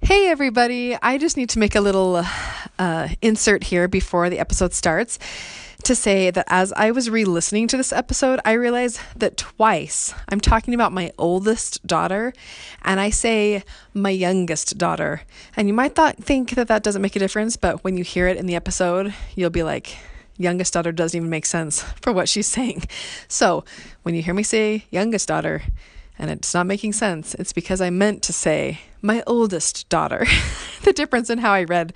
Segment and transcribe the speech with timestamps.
[0.00, 0.96] Hey, everybody.
[1.02, 2.24] I just need to make a little
[2.78, 5.18] uh, insert here before the episode starts
[5.82, 10.14] to say that as I was re listening to this episode, I realized that twice
[10.28, 12.32] I'm talking about my oldest daughter
[12.82, 15.22] and I say my youngest daughter.
[15.56, 18.28] And you might thought, think that that doesn't make a difference, but when you hear
[18.28, 19.96] it in the episode, you'll be like,
[20.36, 22.84] youngest daughter doesn't even make sense for what she's saying.
[23.26, 23.64] So
[24.04, 25.62] when you hear me say youngest daughter,
[26.18, 30.26] and it's not making sense, it's because I meant to say my oldest daughter.
[30.82, 31.94] the difference in how I read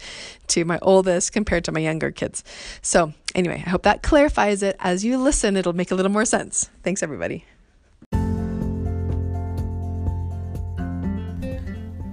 [0.48, 2.44] to my oldest compared to my younger kids.
[2.80, 4.76] So, anyway, I hope that clarifies it.
[4.78, 6.70] As you listen, it'll make a little more sense.
[6.84, 7.44] Thanks, everybody.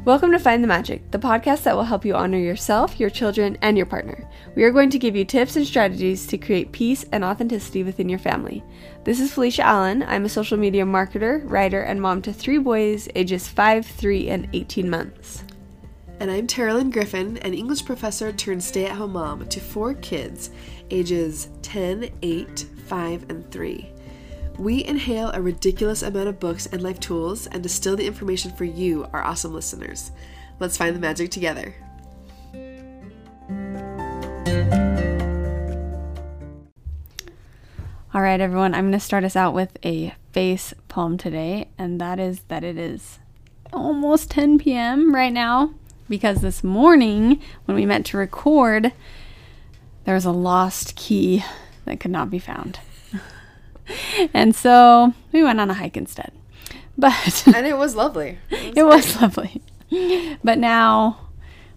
[0.06, 3.60] Welcome to Find the Magic, the podcast that will help you honor yourself, your children,
[3.62, 4.28] and your partner.
[4.56, 8.10] We are going to give you tips and strategies to create peace and authenticity within
[8.10, 8.64] your family.
[9.06, 10.04] This is Felicia Allen.
[10.04, 14.50] I'm a social media marketer, writer, and mom to three boys ages 5, 3, and
[14.52, 15.46] 18 months.
[16.20, 20.52] And I'm Terralyn Griffin, an English professor turned stay at home mom to four kids
[20.92, 23.90] ages 10, 8, 5, and 3.
[24.58, 28.66] We inhale a ridiculous amount of books and life tools and distill the information for
[28.66, 30.12] you, our awesome listeners.
[30.60, 31.74] Let's find the magic together.
[38.12, 42.02] All right, everyone, I'm going to start us out with a face palm today, and
[42.02, 43.20] that is that it is
[43.72, 45.14] almost 10 p.m.
[45.14, 45.76] right now
[46.10, 48.94] because this morning when we met to record,
[50.06, 51.46] there was a lost key
[51.86, 52.80] that could not be found.
[54.34, 56.32] and so we went on a hike instead.
[56.98, 58.40] But and it was lovely.
[58.50, 59.62] It was, it was lovely.
[60.44, 61.28] But now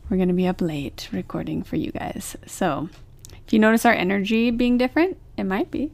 [0.09, 2.39] we're going to be up late recording for you guys.
[2.47, 2.89] So
[3.47, 5.93] if you notice our energy being different, it might be.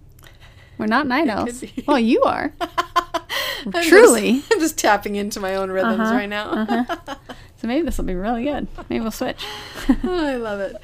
[0.79, 1.65] We're not night owls.
[1.87, 2.53] Well, you are.
[2.61, 4.35] I'm Truly.
[4.35, 6.51] Just, I'm just tapping into my own rhythms uh-huh, right now.
[6.51, 7.15] uh-huh.
[7.61, 8.69] So maybe this will be really good.
[8.89, 9.45] Maybe we'll switch.
[10.05, 10.77] oh, I love it.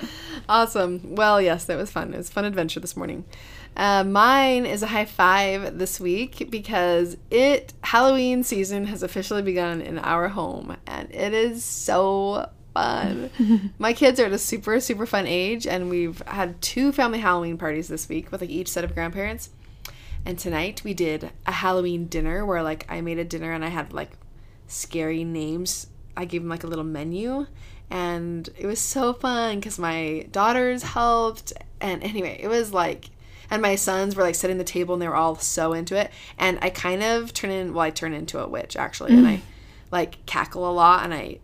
[0.48, 1.14] Awesome.
[1.14, 2.12] Well, yes, that was fun.
[2.12, 3.24] It was fun adventure this morning.
[3.76, 9.80] Uh, mine is a high five this week because it Halloween season has officially begun
[9.80, 13.30] in our home, and it is so fun.
[13.78, 17.56] My kids are at a super super fun age, and we've had two family Halloween
[17.56, 19.50] parties this week with like each set of grandparents.
[20.26, 23.68] And tonight we did a Halloween dinner where like I made a dinner and I
[23.68, 24.12] had like
[24.66, 25.88] scary names.
[26.16, 27.46] I gave them like a little menu
[27.90, 33.10] and it was so fun cuz my daughters helped and anyway, it was like
[33.50, 36.10] and my sons were like setting the table and they were all so into it
[36.38, 39.18] and I kind of turn in well I turn into a witch actually mm.
[39.18, 39.42] and I
[39.90, 41.38] like cackle a lot and I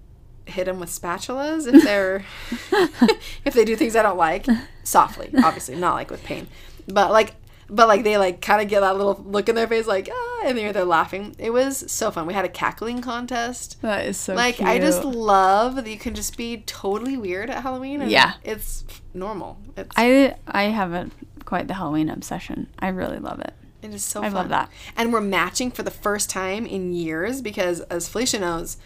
[0.46, 2.24] hit them with spatulas if they're
[3.44, 4.46] if they do things I don't like
[4.82, 6.46] softly obviously not like with pain
[6.88, 7.34] but like
[7.70, 10.42] but like they like kind of get that little look in their face like ah
[10.44, 11.34] and they're, they're laughing.
[11.38, 12.26] It was so fun.
[12.26, 13.80] We had a cackling contest.
[13.82, 14.68] That is so like cute.
[14.68, 18.34] i just love that you can just be totally weird at halloween yeah.
[18.44, 19.58] it's normal.
[19.76, 21.12] It's i i haven't
[21.44, 22.68] quite the halloween obsession.
[22.78, 23.54] I really love it.
[23.82, 24.34] It is so I fun.
[24.34, 24.70] love that.
[24.96, 28.76] And we're matching for the first time in years because, as Felicia knows,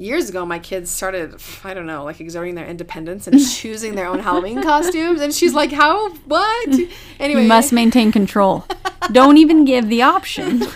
[0.00, 4.06] years ago my kids started i don't know like exerting their independence and choosing their
[4.06, 6.10] own halloween costumes and she's like how?
[6.26, 6.68] What?
[7.20, 7.42] Anyway.
[7.42, 8.64] you must maintain control.
[9.12, 10.62] Don't even give the option.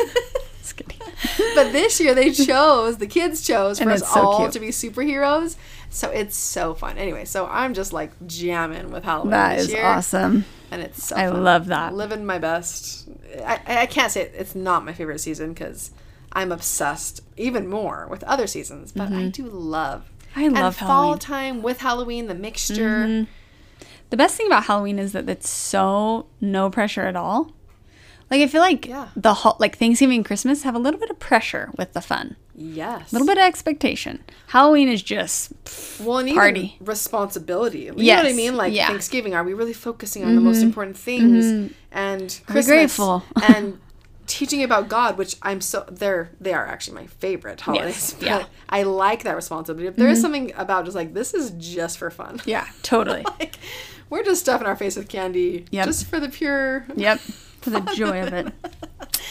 [1.54, 4.52] But this year they chose the kids chose for us so all cute.
[4.52, 5.56] to be superheroes.
[5.88, 6.98] So it's so fun.
[6.98, 10.44] Anyway so i'm just like jamming with halloween that is year, awesome.
[10.70, 11.42] And it's so i fun.
[11.42, 11.94] love that.
[11.94, 13.08] Living my best.
[13.42, 15.92] I, I can't say it, it's not my favorite season because
[16.34, 19.18] I'm obsessed even more with other seasons, but mm-hmm.
[19.18, 20.10] I do love.
[20.36, 21.18] I love and fall Halloween.
[21.18, 23.06] time with Halloween, the mixture.
[23.06, 23.30] Mm-hmm.
[24.10, 27.52] The best thing about Halloween is that it's so no pressure at all.
[28.30, 29.08] Like I feel like yeah.
[29.14, 32.36] the ho- like Thanksgiving and Christmas have a little bit of pressure with the fun.
[32.56, 33.12] Yes.
[33.12, 34.22] A little bit of expectation.
[34.48, 35.52] Halloween is just
[36.00, 37.80] well, and party responsibility.
[37.80, 38.16] You yes.
[38.18, 38.56] know what I mean?
[38.56, 38.88] Like yeah.
[38.88, 40.36] Thanksgiving, are we really focusing on mm-hmm.
[40.36, 40.66] the most mm-hmm.
[40.66, 41.44] important things?
[41.44, 41.74] Mm-hmm.
[41.92, 43.22] And Christmas grateful.
[43.42, 43.78] and
[44.26, 48.16] teaching about God, which I'm so they're they are actually my favorite holidays.
[48.20, 48.22] Yes.
[48.22, 49.86] yeah, I like that responsibility.
[49.86, 50.22] If there is mm-hmm.
[50.22, 52.40] something about just like this is just for fun.
[52.44, 53.24] Yeah, totally.
[53.40, 53.56] like
[54.10, 55.86] we're just stuffing our face with candy, yep.
[55.86, 56.86] just for the pure.
[56.96, 58.52] Yep, for the joy of it.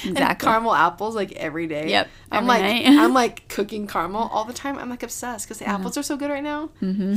[0.06, 0.22] Exactly.
[0.22, 1.90] And caramel apples like every day.
[1.90, 2.08] Yep.
[2.32, 2.86] I'm like night.
[2.88, 4.78] I'm like cooking caramel all the time.
[4.78, 5.76] I'm like obsessed because the uh-huh.
[5.76, 6.70] apples are so good right now.
[6.82, 7.16] Mm-hmm.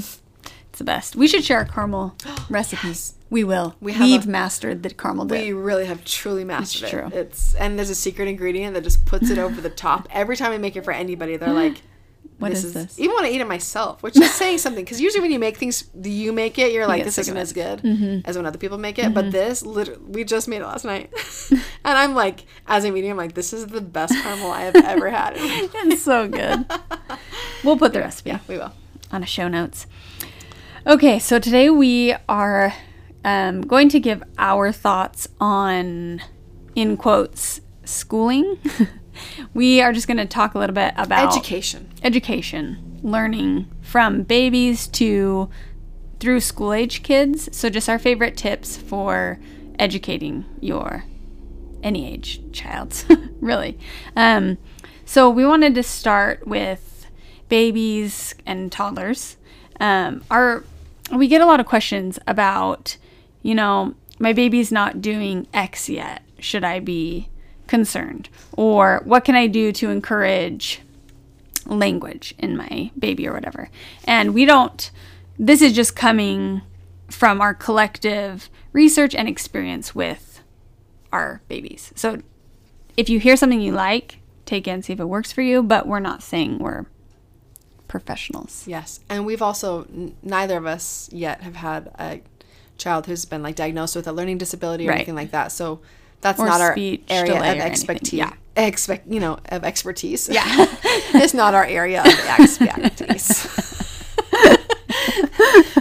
[0.77, 1.17] It's the best.
[1.17, 2.15] We should share our caramel
[2.51, 3.15] recipes.
[3.31, 3.77] We will.
[3.81, 5.43] We have We've a, mastered the caramel dip.
[5.43, 7.07] We really have truly mastered it's true.
[7.07, 7.15] it.
[7.15, 10.07] It's and there's a secret ingredient that just puts it over the top.
[10.11, 11.81] Every time I make it for anybody, they're like,
[12.39, 14.85] "What this is, is this?" Even when I eat it myself, which is saying something,
[14.85, 17.81] because usually when you make things, you make it, you're like, "This isn't as good
[17.81, 18.29] mm-hmm.
[18.29, 19.15] as when other people make it." Mm-hmm.
[19.15, 21.11] But this, literally, we just made it last night,
[21.51, 25.09] and I'm like, as eating, I'm like, "This is the best caramel I have ever
[25.09, 26.67] had." it's so good.
[27.65, 28.29] We'll put the recipe.
[28.29, 28.75] Yeah, we will.
[29.11, 29.87] on a show notes.
[30.87, 32.73] Okay, so today we are
[33.25, 36.23] um, going to give our thoughts on,
[36.77, 38.57] in quotes, schooling.
[39.55, 41.89] we are just going to talk a little bit about Education.
[42.05, 45.51] education, learning from babies to
[46.21, 47.49] through school age kids.
[47.51, 49.41] So, just our favorite tips for
[49.81, 51.03] educating your
[51.83, 53.05] any age child,
[53.41, 53.77] really.
[54.15, 54.57] Um,
[55.05, 57.09] so, we wanted to start with
[57.49, 59.37] babies and toddlers.
[59.81, 60.63] Um, our
[61.13, 62.97] we get a lot of questions about,
[63.43, 66.23] you know, my baby's not doing X yet.
[66.39, 67.29] Should I be
[67.67, 68.29] concerned?
[68.53, 70.81] Or what can I do to encourage
[71.67, 73.71] language in my baby or whatever?
[74.05, 74.91] And we don't,
[75.39, 76.63] this is just coming
[77.09, 80.43] from our collective research and experience with
[81.13, 81.93] our babies.
[81.95, 82.21] So
[82.97, 85.63] if you hear something you like, take it and see if it works for you,
[85.63, 86.87] but we're not saying we're
[87.89, 88.65] professionals.
[88.67, 92.21] Yes, and we've also n- neither of us yet have had a
[92.79, 94.97] child who's been like diagnosed with a learning disability or Right.
[94.97, 95.51] anything like that.
[95.53, 95.81] So
[96.21, 96.75] that's Or not our
[97.09, 98.13] area of expertise.
[98.13, 98.33] Yeah.
[98.57, 100.29] Expect you know of expertise.
[100.29, 100.43] Yeah.
[101.15, 102.07] it's not our area of
[102.39, 103.47] expertise.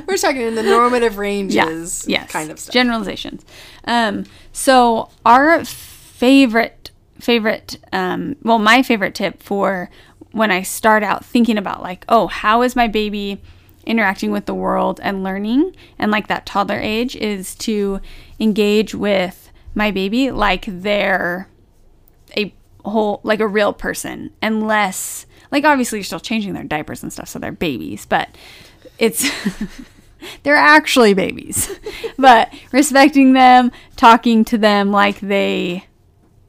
[0.07, 2.73] We're talking in the normative ranges, yes, kind of stuff.
[2.73, 3.43] Generalizations.
[3.85, 9.89] Um, so our favorite favorite um, well, my favorite tip for
[10.35, 13.41] when I start out thinking about like, oh, how is my baby
[13.85, 15.73] interacting with the world and learning?
[15.97, 18.01] And like that toddler age is to
[18.37, 21.47] engage with my baby like they're
[22.35, 22.53] a
[22.83, 27.27] whole like a real person unless like obviously you're still changing their diapers and stuff
[27.27, 28.29] so they're babies but
[28.97, 29.29] it's
[30.43, 31.69] they're actually babies.
[32.17, 35.85] But respecting them talking to them like they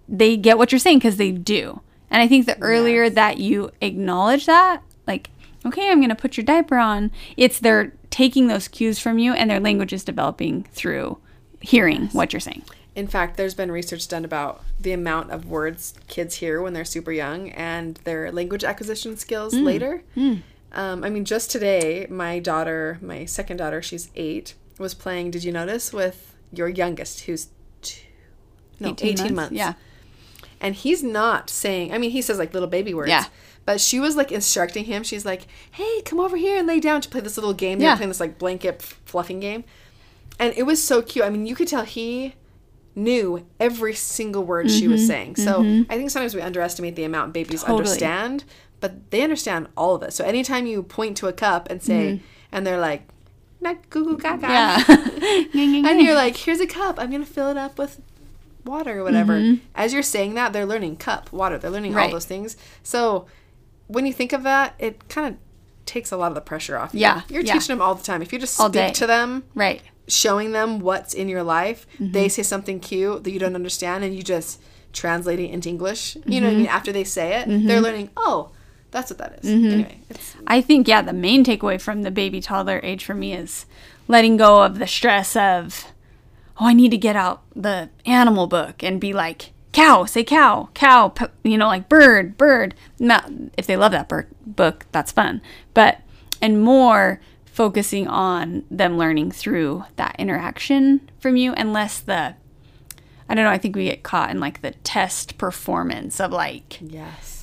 [0.08, 1.80] they get what you're saying because they do
[2.10, 5.30] and i think the earlier that you acknowledge that like
[5.64, 9.32] okay i'm going to put your diaper on it's they're taking those cues from you
[9.34, 11.18] and their language is developing through
[11.60, 12.62] hearing what you're saying
[12.94, 16.84] In fact, there's been research done about the amount of words kids hear when they're
[16.96, 19.64] super young and their language acquisition skills Mm.
[19.64, 20.02] later.
[20.72, 25.30] Um, I mean, just today, my daughter, my second daughter, she's eight, was playing.
[25.30, 27.48] Did you notice with your youngest, who's
[27.82, 28.00] two,
[28.80, 29.52] no, 18, months.
[29.52, 29.74] yeah
[30.60, 31.92] and he's not saying.
[31.92, 33.10] I mean, he says like little baby words.
[33.10, 33.24] Yeah.
[33.64, 35.02] But she was like instructing him.
[35.02, 37.96] She's like, "Hey, come over here and lay down to play this little game." Yeah.
[37.96, 39.64] playing this like blanket fluffing game,
[40.38, 41.24] and it was so cute.
[41.24, 42.34] I mean, you could tell he
[42.94, 44.92] knew every single word she Mm-hmm.
[44.92, 45.36] was saying.
[45.36, 45.60] So
[45.90, 47.78] I think sometimes we underestimate the amount babies Totally.
[47.80, 48.44] understand,
[48.80, 50.12] but they understand all of it.
[50.12, 52.20] So anytime you point to a cup and say,
[52.52, 53.02] and they're like,
[53.60, 55.58] "Not goo goo gaga," Mm-hmm.
[55.58, 57.00] yeah and you're like, "Here's a cup.
[57.00, 58.00] I'm gonna fill it up with."
[58.66, 59.64] Water or whatever Mm-hmm.
[59.74, 63.26] as you're saying that they're learning cup water they're learning all those things so
[63.86, 65.36] when you think of that it kind of
[65.86, 67.00] takes a lot of the pressure off you.
[67.00, 67.52] Yeah, you're yeah.
[67.54, 68.92] teaching them all the time if you just All speak day.
[68.94, 72.12] to them right showing them what's in your life Mm-hmm.
[72.12, 74.60] they say something cute that you don't understand and you just
[74.92, 76.30] translate it into english you Mm-hmm.
[76.40, 78.50] know what i mean after they say it they're learning oh
[78.92, 79.50] that's what that is.
[79.50, 79.66] Mm-hmm.
[79.72, 83.32] anyway it's I think, yeah, the main takeaway from the baby toddler age for me
[83.34, 83.66] is
[84.08, 85.84] letting go of the stress of,
[86.58, 90.68] oh, I need to get out the animal book and be like, cow, say cow,
[90.74, 91.12] cow,
[91.42, 92.74] you know, like bird, bird.
[92.98, 95.42] Not, if they love that bird book, that's fun.
[95.74, 96.00] But,
[96.40, 102.34] and more focusing on them learning through that interaction from you and less the,
[103.28, 106.78] I don't know, I think we get caught in like the test performance of like,
[106.80, 107.36] yes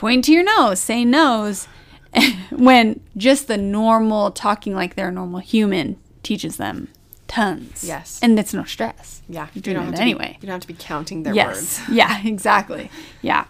[0.00, 1.68] point to your nose, say nose,
[2.50, 6.88] when just the normal talking like they're a normal human teaches them
[7.30, 7.84] tons.
[7.84, 8.18] Yes.
[8.22, 9.22] And it's no stress.
[9.28, 10.36] yeah You're doing it have to anyway.
[10.38, 11.46] be, you don't have to be counting their yes.
[11.78, 12.90] words Yeah, exactly.
[13.22, 13.44] Yeah.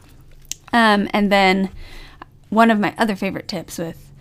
[0.72, 1.70] Um, and then
[2.50, 4.12] one of my other favorite tips with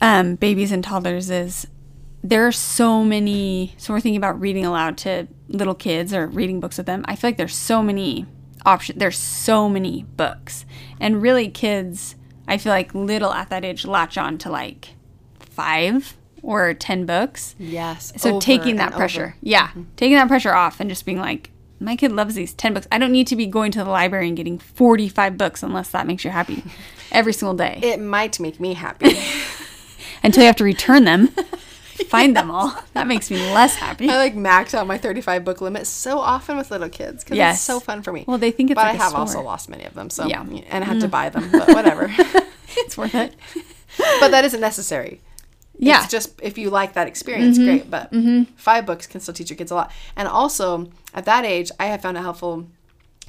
[0.00, 1.66] um, babies and toddlers is
[2.22, 3.74] there are so many.
[3.78, 7.04] So we're thinking about reading aloud to little kids or reading books with them.
[7.06, 8.26] I feel like there's so many
[8.66, 8.98] options.
[8.98, 10.66] There's so many books,
[10.98, 12.16] and really, kids.
[12.46, 14.90] I feel like little at that age latch on to like
[15.38, 17.54] five or ten books.
[17.58, 18.96] yes So over taking that over.
[18.96, 21.50] pressure, yeah, taking that pressure off and just being like,
[21.82, 22.86] my kid loves these 10 books.
[22.92, 26.06] I don't need to be going to the library and getting 45 books unless that
[26.06, 26.62] makes you happy
[27.12, 29.18] every single day it might make me happy
[30.22, 31.28] until you have to return them,
[32.06, 32.76] find them all.
[32.92, 34.10] That makes me less happy.
[34.10, 37.56] I like max out my 35 book limit so often with little kids because Yes.
[37.56, 38.24] it's so fun for me.
[38.28, 40.42] Well, they think it's but like I have also lost many of them, so Yeah.
[40.44, 40.64] Mm.
[40.68, 42.12] and I had to buy them, but whatever.
[42.76, 43.34] It's worth it.
[44.20, 45.20] but that isn't necessary.
[45.82, 45.94] Yeah.
[45.94, 46.02] Mm-hmm.
[46.04, 47.90] It's just if you like that experience, great.
[47.90, 48.12] But
[48.56, 49.90] five books can still teach your kids a lot.
[50.14, 52.66] And also at that age, I have found it helpful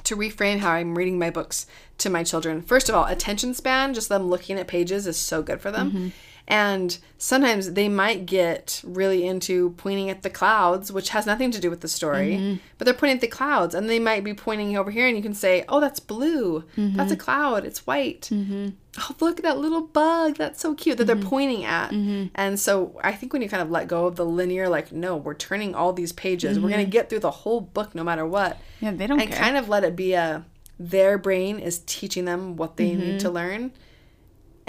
[0.04, 1.66] to reframe how I'm reading my books
[1.98, 2.60] to my children.
[2.60, 6.12] First of all, attention span, just them looking at pages is so good for them.
[6.52, 11.58] And sometimes they might get really into pointing at the clouds, which has nothing to
[11.58, 12.56] do with the story, mm-hmm.
[12.76, 15.22] but they're pointing at the clouds and they might be pointing over here and you
[15.22, 16.60] can say, Oh, that's blue.
[16.76, 16.94] Mm-hmm.
[16.94, 17.64] That's a cloud.
[17.64, 18.28] It's white.
[18.30, 18.68] Mm-hmm.
[18.98, 20.36] Oh, look at that little bug.
[20.36, 21.90] That's so cute that they're pointing at.
[22.34, 25.16] And so I think when you kind of let go of the linear, like, no,
[25.16, 28.26] we're turning all these pages, we're going to get through the whole book no matter
[28.26, 29.38] what Yeah, they don't and care.
[29.40, 30.44] kind of let it be a
[30.78, 33.72] their brain is teaching them what they need to learn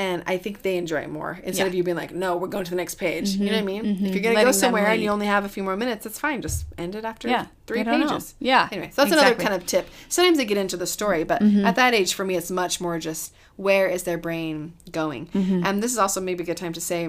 [0.04, 1.58] and i think they enjoy it more instead Mm-hmm.
[1.58, 1.64] Yeah.
[1.64, 1.68] Mm-hmm.
[1.68, 3.72] of you being like no we're going to the next page you know what i
[3.74, 6.06] mean if you're gonna Letting go somewhere and you only have a few more minutes
[6.10, 7.92] it's fine just end it after Yeah, three know.
[8.08, 9.46] pages Yeah, anyway so that's another exactly.
[9.46, 9.52] Mm-hmm.
[9.54, 12.36] kind of tip sometimes they get into the story but at that age for me
[12.40, 13.34] it's much more just
[13.68, 14.56] where is their brain
[15.00, 15.66] going Mm-hmm.
[15.66, 17.02] and this is also maybe a good time to say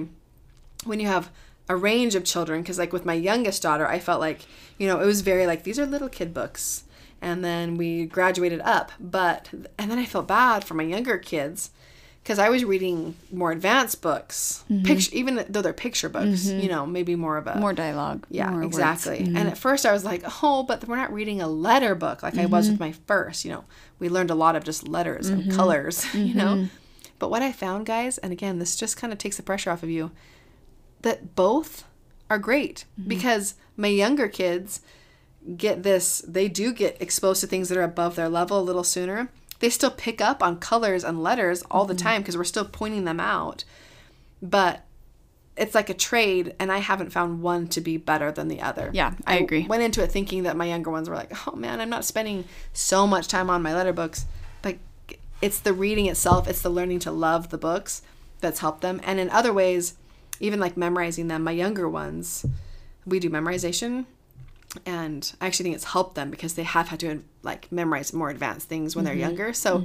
[0.89, 1.25] when you have
[1.67, 4.39] a range of children because like with my youngest daughter i felt like
[4.77, 6.83] you know it was very like these are little kid books
[7.21, 9.49] and then we graduated up but
[9.79, 11.71] and then i felt bad for my younger kids
[12.25, 14.83] because i was reading more advanced books mm-hmm.
[14.83, 16.59] picture even though they're picture books mm-hmm.
[16.59, 18.25] you know maybe more of a more dialogue.
[18.29, 19.19] yeah, more exactly.
[19.19, 19.37] Mm-hmm.
[19.37, 22.37] And at first I was like, oh, but we're not reading a letter book like
[22.37, 23.45] I was with my first.
[23.45, 23.65] You know,
[23.99, 26.67] we learned a lot of just letters and colors, you know.
[27.19, 29.83] But what I found, guys, and again, this just kind of takes the pressure off
[29.83, 30.11] of you,
[31.01, 31.85] that both
[32.29, 34.81] are great because my younger kids
[35.55, 38.83] get this, they do get exposed to things that are above their level a little
[38.83, 39.29] sooner.
[39.65, 42.05] They still pick up on colors and letters all the mm-hmm.
[42.05, 43.63] time because we're still pointing them out.
[44.39, 44.85] But
[45.57, 48.91] it's like a trade and i haven't found one to be better than the other
[48.93, 49.65] Yeah, I agree.
[49.65, 52.43] went into it thinking that my younger ones were like oh man i'm not spending
[52.73, 54.25] so much time on my letter books
[54.61, 54.75] but
[55.41, 58.01] it's the reading itself it's the learning to love the books
[58.41, 59.95] that's helped them and in other ways
[60.41, 62.45] even like memorizing them my younger ones
[63.05, 64.03] we do memorization
[64.85, 68.29] and i actually think it's helped them because they have had to like memorize more
[68.29, 69.13] advanced things when Mm-hmm.
[69.19, 69.83] they're younger so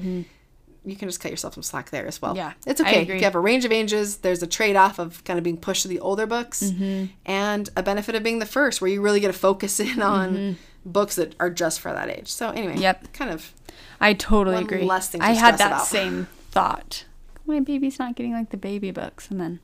[0.83, 2.35] you can just cut yourself some slack there as well.
[2.35, 3.03] Yeah, it's okay.
[3.03, 3.19] agree.
[3.19, 4.17] You have a range of ages.
[4.19, 7.13] There's a trade off of kind of being pushed to the older books, Mm-hmm.
[7.27, 10.35] and a benefit of being the first, where you really get to focus in on
[10.35, 10.91] Mm-hmm.
[10.91, 12.29] books that are just for that age.
[12.29, 13.13] So anyway, Yep.
[13.13, 13.53] kind of
[14.01, 14.83] I totally agree.
[14.85, 15.85] less thing I had that about.
[15.87, 17.05] same thought.
[17.45, 19.61] My baby's not getting like the baby books, and then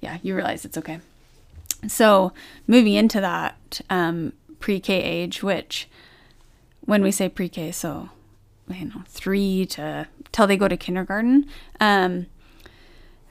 [0.00, 1.00] yeah, you realize it's okay.
[1.86, 2.32] So
[2.66, 5.88] moving into that um, pre-K age, which
[6.80, 8.10] when we say pre-K, so
[8.68, 11.46] you know three to till they go to kindergarten,
[11.80, 12.26] um,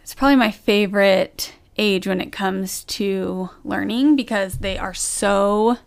[0.02, 5.78] it's probably my favorite age when it comes to learning because they are so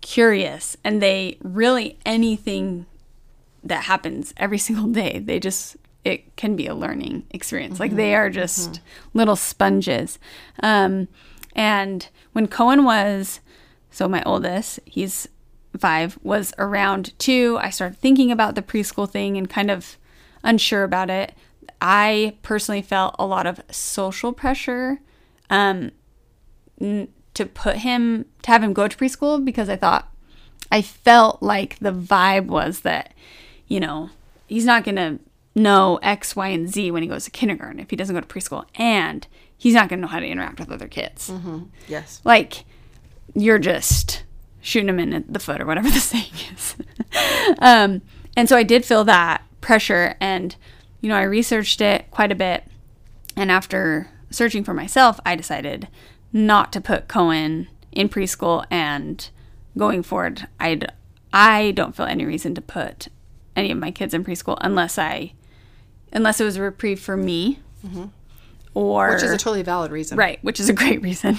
[0.00, 2.86] curious and they really anything
[3.64, 7.78] that happens every single day they just it can be a learning experience.
[7.78, 8.80] Like they are just
[9.14, 10.18] little sponges.
[10.62, 11.08] Um,
[11.58, 13.40] and when cohen was
[13.90, 15.28] so my oldest he's
[15.78, 19.98] five was around two i started thinking about the preschool thing and kind of
[20.42, 21.32] unsure about it.
[21.80, 24.98] I personally felt a lot of social pressure
[25.50, 25.92] um,
[26.80, 30.12] n- to put him to have him go to preschool because I thought
[30.72, 33.14] I felt like the vibe was that
[33.68, 34.10] you know
[34.46, 35.18] he's not gonna
[35.54, 38.26] know X, Y, and Z when he goes to kindergarten if he doesn't go to
[38.26, 39.26] preschool, and
[39.58, 41.30] he's not gonna know how to interact with other kids.
[41.88, 42.20] yes.
[42.24, 42.64] Like
[43.34, 44.22] you're just
[44.62, 46.76] shooting him in the foot or whatever the saying is.
[47.58, 48.00] um,
[48.36, 50.54] and so I did feel that pressure, and
[51.00, 52.64] you know I researched it quite a bit,
[53.36, 55.88] and after searching for myself, I decided
[56.32, 59.28] not to put Cohen in preschool and
[59.76, 60.92] going forward, I'd
[61.32, 63.08] I don't feel any reason to put
[63.56, 65.32] any of my kids in preschool unless I
[66.12, 67.60] unless it was a reprieve for me
[68.78, 70.16] or Which is a totally valid reason.
[70.16, 71.38] right, which is a great reason,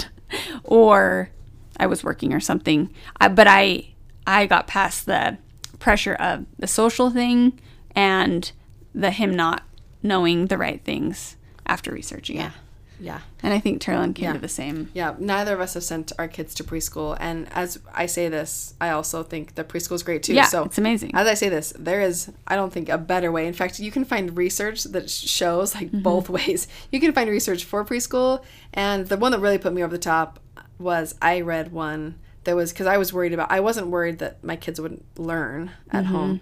[0.65, 1.29] or
[1.77, 2.93] I was working or something.
[3.21, 3.93] I, but I
[4.27, 5.37] I got past the
[5.79, 7.57] pressure of the social thing
[7.95, 8.51] and
[8.93, 9.63] the him not
[10.03, 12.51] knowing the right things after researching it.
[12.99, 13.19] Yeah.
[13.41, 14.33] And I think Terralyn came Yeah.
[14.33, 14.89] to the same.
[14.93, 18.73] Yeah, neither of us have sent our kids to preschool, and as I say this,
[18.81, 20.33] I also think that preschool is great too.
[20.33, 21.11] Yeah, so it's amazing.
[21.13, 23.47] As I say this, there is, I don't think, a better way.
[23.47, 26.01] In fact, you can find research that shows like Mm-hmm.
[26.01, 26.67] both ways.
[26.91, 29.97] You can find research for preschool, and the one that really put me over the
[29.99, 30.39] top
[30.77, 32.15] was I read one
[32.45, 33.51] that was because I was worried about.
[33.51, 36.13] I wasn't worried that my kids wouldn't learn at Mm-hmm.
[36.13, 36.39] home.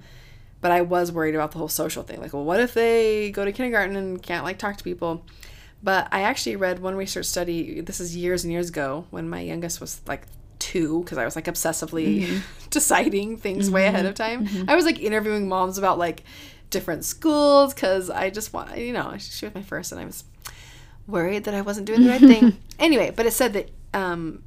[0.59, 2.19] But I was worried about the whole social thing.
[2.19, 5.23] Like, well, what if they go to kindergarten and can't like talk to people?
[5.83, 7.81] But I actually read one research study.
[7.81, 10.23] This is years and years ago when my youngest was like
[10.59, 12.39] two, because I was like obsessively mm-hmm.
[12.69, 14.07] deciding things way ahead mm-hmm.
[14.09, 14.47] of time.
[14.47, 14.69] Mm-hmm.
[14.69, 16.23] I was like interviewing moms about like
[16.69, 20.23] different schools because I just want, you know, she was my first, and I was
[21.05, 22.57] worried that I wasn't doing the right thing.
[22.79, 24.43] Anyway, but it said that um,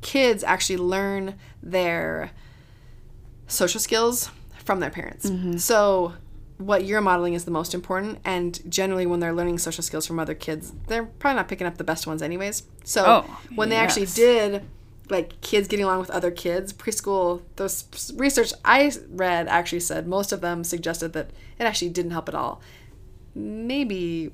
[0.00, 2.32] kids actually learn their
[3.46, 4.30] social skills
[4.64, 5.30] from their parents.
[5.64, 6.14] So
[6.58, 10.18] what you're modeling is the most important and generally when they're learning social skills from
[10.18, 12.64] other kids they're probably not picking up the best ones anyways.
[12.84, 14.64] So Oh, when they actually did
[15.08, 20.32] like kids getting along with other kids preschool those research i read actually said most
[20.32, 22.60] of them suggested that it actually didn't help at all.
[23.34, 24.32] Maybe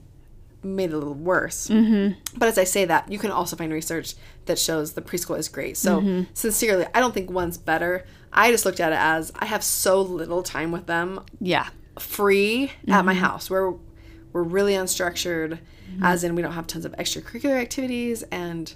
[0.62, 1.68] made it a little worse.
[1.68, 2.18] Mm-hmm.
[2.38, 4.14] but as i say that you can also find research
[4.46, 5.76] that shows the preschool is great.
[5.76, 8.06] So sincerely i don't think one's better.
[8.32, 11.20] I just looked at it as i have so little time with them.
[11.38, 11.68] Yeah.
[11.98, 13.22] Free at my mm-hmm.
[13.22, 13.50] house.
[13.50, 13.74] We're
[14.32, 15.58] we're really unstructured,
[15.90, 16.02] mm-hmm.
[16.02, 18.72] as in we don't have tons of extracurricular activities and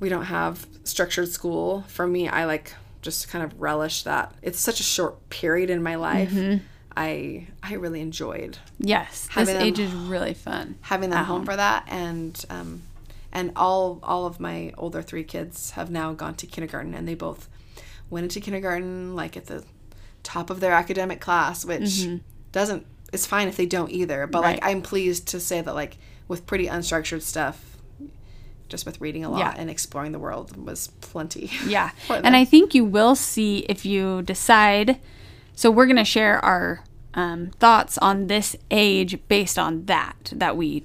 [0.00, 1.84] we don't have structured school.
[1.88, 4.34] For me, I like just kind of relish that.
[4.42, 6.30] It's such a short period in my life.
[6.32, 6.64] Mm-hmm.
[6.96, 9.28] I I really enjoyed Yes.
[9.34, 10.76] This them- age is really fun.
[10.80, 12.82] having them home for that and um
[13.32, 17.14] and all all of my older three kids have now gone to kindergarten and they
[17.14, 17.48] both
[18.08, 19.62] went into kindergarten like at the
[20.22, 22.06] top of their academic class which
[22.56, 25.98] doesn't it's fine if they don't either but like i'm pleased to say that like
[26.26, 27.76] with pretty unstructured stuff
[28.68, 29.54] just with reading a lot Yeah.
[29.56, 31.90] and exploring the world was plenty Yeah.
[32.08, 32.34] And.
[32.34, 34.98] I think you will see if you decide.
[35.54, 36.82] So we're going to share our
[37.14, 40.82] um, thoughts on this age based on that, that we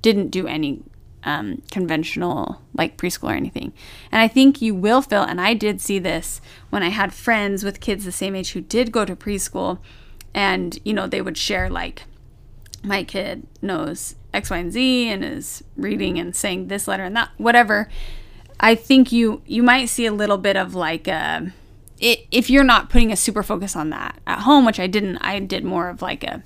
[0.00, 0.82] didn't do any
[1.22, 3.72] um, conventional like preschool or anything.
[4.10, 7.62] And I think you will feel, and I did see this when I had friends
[7.62, 9.78] with kids the same age who did go to preschool.
[10.38, 12.04] And, you know, they would share like,
[12.84, 17.16] my kid knows X, Y, and Z and is reading and saying this letter and
[17.16, 17.88] that, whatever.
[18.60, 21.52] I think you you might see a little bit of like uh, a,
[21.98, 25.16] it, if you're not putting a super focus on that at home, which I didn't.
[25.18, 26.44] I did more of like a,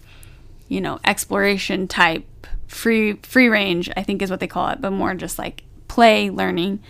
[0.69, 3.91] you know, exploration type free free range.
[3.95, 6.81] I think is what they call it, but more just like play learning.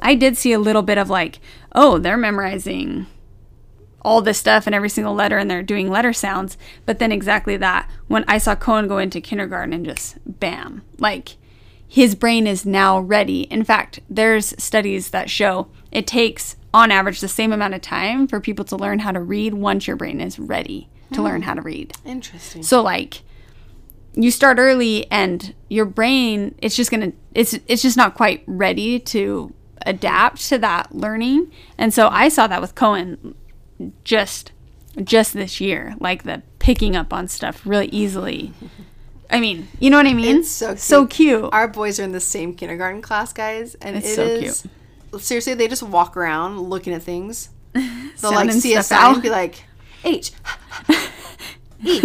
[0.00, 1.38] I did see a little bit of like,
[1.72, 3.08] oh, they're memorizing
[4.06, 6.56] all this stuff and every single letter and they're doing letter sounds.
[6.86, 11.36] But then exactly that, when I saw Cohen go into kindergarten and just bam, like
[11.88, 13.42] his brain is now ready.
[13.42, 18.28] In fact, there's studies that show it takes on average the same amount of time
[18.28, 21.54] for people to learn how to read once your brain is ready to learn how
[21.54, 21.92] to read.
[22.04, 23.22] interesting So like
[24.14, 28.42] you start early and your brain it's just going to it's it's just not quite
[28.46, 29.52] ready to
[29.84, 31.50] adapt to that learning.
[31.78, 33.34] And so I saw that with Cohen
[34.04, 34.52] just
[35.04, 38.52] just this year, like the picking up on stuff really easily.
[39.30, 40.38] I mean, you know what I mean?
[40.38, 41.48] It's so so cute.
[41.52, 44.66] Our boys are in the same kindergarten class, guys, and It's it so is-
[45.18, 47.48] Seriously, they just walk around looking at things.
[47.72, 49.64] They'll like see a sign and be like,
[50.04, 50.32] H,
[51.84, 52.00] E,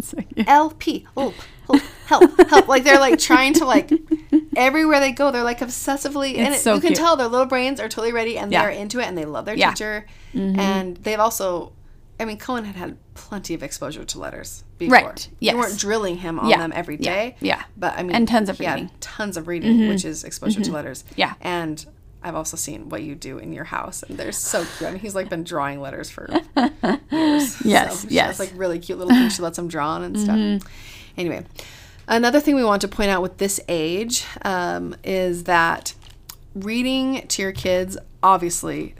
[0.00, 0.48] so cute.
[0.48, 1.06] L, P,
[2.06, 2.68] help, help.
[2.68, 3.92] Like they're like trying to like
[4.56, 6.98] everywhere they go, they're like obsessively, and it, so you can cute.
[6.98, 8.62] tell their little brains are totally ready and Yeah.
[8.62, 9.72] they're into it and they love their Yeah.
[9.72, 9.74] Mm-hmm.
[9.74, 10.06] teacher.
[10.60, 11.72] And they've also,
[12.20, 14.98] I mean, Cohen had had plenty of exposure to letters before.
[14.98, 15.54] Right, You yes.
[15.56, 17.36] weren't drilling him on Yeah, them every day.
[17.40, 17.62] yeah, yeah.
[17.76, 18.86] But I mean, And tons of reading.
[18.86, 18.96] Mm-hmm.
[19.00, 21.04] tons of reading, which is exposure to letters.
[21.16, 21.34] Yeah.
[21.40, 21.84] And
[22.26, 24.88] I've also seen what you do in your house, and they're so cute.
[24.88, 27.60] I mean, he's like been drawing letters for years.
[27.62, 28.26] Yes, so yes.
[28.26, 30.70] Has like really cute little things she lets him draw on and stuff.
[31.18, 31.44] Anyway,
[32.08, 35.94] another thing we want to point out with this age um, is that
[36.54, 38.94] reading to your kids, obviously,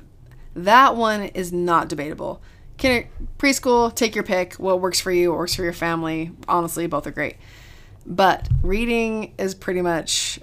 [0.55, 2.41] that one is not debatable.
[2.79, 4.55] Kinder, preschool, take your pick.
[4.55, 6.33] What works for you, what works for your family.
[6.49, 7.37] Honestly, both are great.
[8.07, 10.41] But reading is pretty much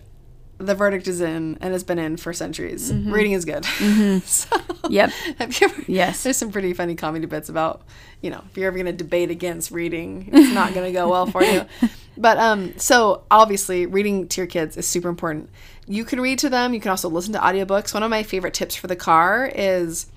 [0.61, 2.93] the verdict is in and has been in for centuries.
[2.93, 3.65] Reading is good.
[4.23, 4.57] so,
[4.89, 5.09] Yep.
[5.39, 5.83] have you ever?
[5.87, 6.23] Yes.
[6.23, 7.83] There's some pretty funny comedy bits about,
[8.21, 11.09] you know, if you're ever going to debate against reading, it's not going to go
[11.09, 11.65] well for you.
[12.17, 15.49] But um, so obviously, reading to your kids is super important.
[15.87, 16.73] You can read to them.
[16.73, 17.93] You can also listen to audiobooks.
[17.93, 20.07] One of my favorite tips for the car is,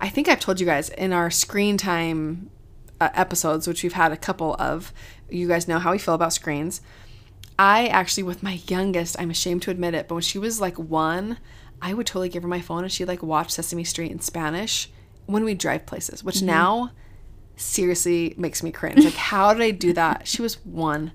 [0.00, 2.48] I think I've told you guys in our screen time
[3.00, 4.92] uh, episodes, which we've had a couple of.
[5.28, 6.80] You guys know how we feel about screens.
[7.62, 10.76] I actually, with my youngest, I'm ashamed to admit it, but when she was like
[10.80, 11.38] one,
[11.80, 14.90] I would totally give her my phone and she'd like watch Sesame Street in Spanish
[15.26, 16.46] when we drive places, which mm-hmm.
[16.46, 16.90] now
[17.54, 19.04] seriously makes me cringe.
[19.04, 20.26] Like, how did I do that?
[20.26, 21.12] She was one.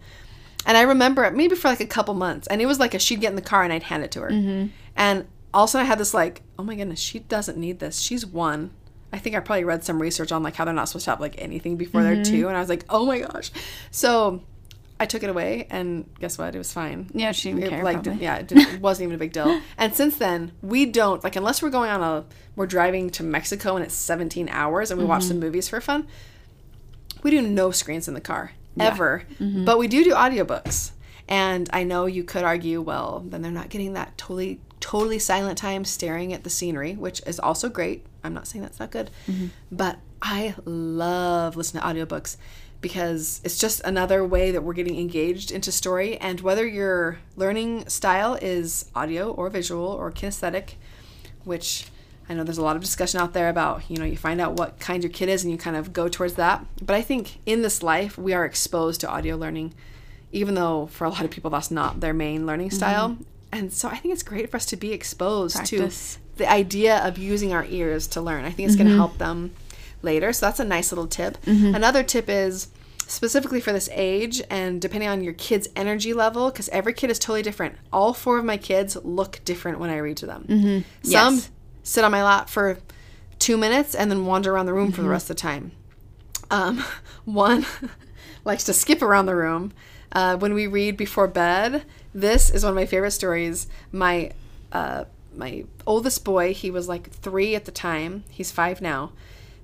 [0.65, 2.47] And I remember it maybe for like a couple months.
[2.47, 4.21] And it was like a she'd get in the car and I'd hand it to
[4.21, 4.29] her.
[4.29, 4.67] Mm-hmm.
[4.95, 7.79] And all of a sudden I had this like, oh my goodness, she doesn't need
[7.79, 7.99] this.
[7.99, 8.71] She's one.
[9.11, 11.19] I think I probably read some research on like how they're not supposed to have
[11.19, 12.31] like anything before they're mm-hmm.
[12.31, 12.47] two.
[12.47, 13.51] And I was like, oh my gosh.
[13.91, 14.43] So
[14.99, 16.55] I took it away and guess what?
[16.55, 17.09] It was fine.
[17.13, 17.83] Yeah, she didn't It, care.
[17.83, 18.23] like probably.
[18.23, 19.61] yeah, it, didn't, it wasn't even a big deal.
[19.77, 23.75] And since then, we don't like unless we're going on a we're driving to Mexico
[23.75, 25.27] and it's 17 hours and we watch Mm-hmm.
[25.27, 26.07] some movies for fun.
[27.23, 30.91] We do no screens in the car ever, but we do do audiobooks.
[31.27, 35.57] And I know you could argue, well, then they're not getting that totally totally silent
[35.57, 38.05] time staring at the scenery, which is also great.
[38.23, 39.09] I'm not saying that's not good,
[39.71, 42.37] but I love listening to audiobooks
[42.81, 46.17] because it's just another way that we're getting engaged into story.
[46.17, 50.75] And whether your learning style is audio or visual or kinesthetic,
[51.43, 51.87] which
[52.29, 54.53] I know there's a lot of discussion out there about, you know, you find out
[54.53, 56.65] what kind your kid is and you kind of go towards that.
[56.81, 59.73] But I think in this life, we are exposed to audio learning,
[60.31, 62.77] even though for a lot of people that's not their main learning mm-hmm.
[62.77, 63.17] style.
[63.51, 66.15] And so I think it's great for us to be exposed Practice.
[66.15, 68.43] to the idea of using our ears to learn.
[68.43, 68.99] I think it's going to mm-hmm.
[68.99, 69.53] help them
[70.01, 70.31] later.
[70.33, 71.37] So that's a nice little tip.
[71.45, 72.67] Another tip is
[73.07, 77.17] specifically for this age and depending on your kid's energy level, because every kid is
[77.19, 77.75] totally different.
[77.93, 80.45] All four of my kids look different when I read to them.
[81.03, 81.49] Some Yes.
[81.83, 82.77] sit on my lap for
[83.39, 85.71] two minutes and then wander around the room for the rest of the time.
[86.51, 86.83] Um,
[87.25, 87.65] one
[88.45, 89.71] likes to skip around the room.
[90.11, 91.83] Uh, when we read before bed,
[92.13, 93.67] this is one of my favorite stories.
[93.91, 94.31] My
[94.71, 95.05] uh,
[95.35, 98.23] my oldest boy, he was like three at the time.
[98.29, 99.11] He's five now,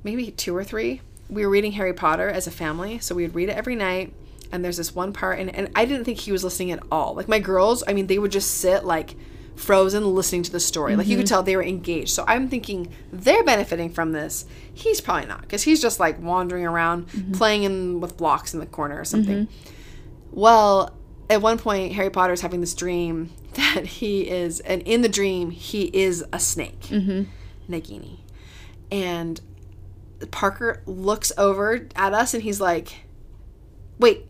[0.03, 1.01] maybe two or three.
[1.29, 4.13] We were reading Harry Potter as a family, so we would read it every night.
[4.51, 7.15] And there's this one part, and, and I didn't think he was listening at all.
[7.15, 9.15] Like my girls, I mean, they would just sit like
[9.55, 10.95] frozen listening to the story.
[10.95, 11.29] Like you could mhm.
[11.29, 12.09] tell they were engaged.
[12.09, 14.45] So I'm thinking they're benefiting from this.
[14.73, 17.31] He's probably not because he's just like wandering around mm-hmm.
[17.33, 19.47] playing in with blocks in the corner or something.
[19.47, 19.69] Mm-hmm.
[20.31, 20.95] Well,
[21.29, 25.51] at one point, Harry Potter's having this dream that he is, and in the dream,
[25.51, 27.23] he is a snake, mm-hmm.
[27.71, 28.19] Nagini.
[28.91, 29.39] And
[30.31, 33.03] Parker looks over at us and he's like,
[33.99, 34.25] Wait,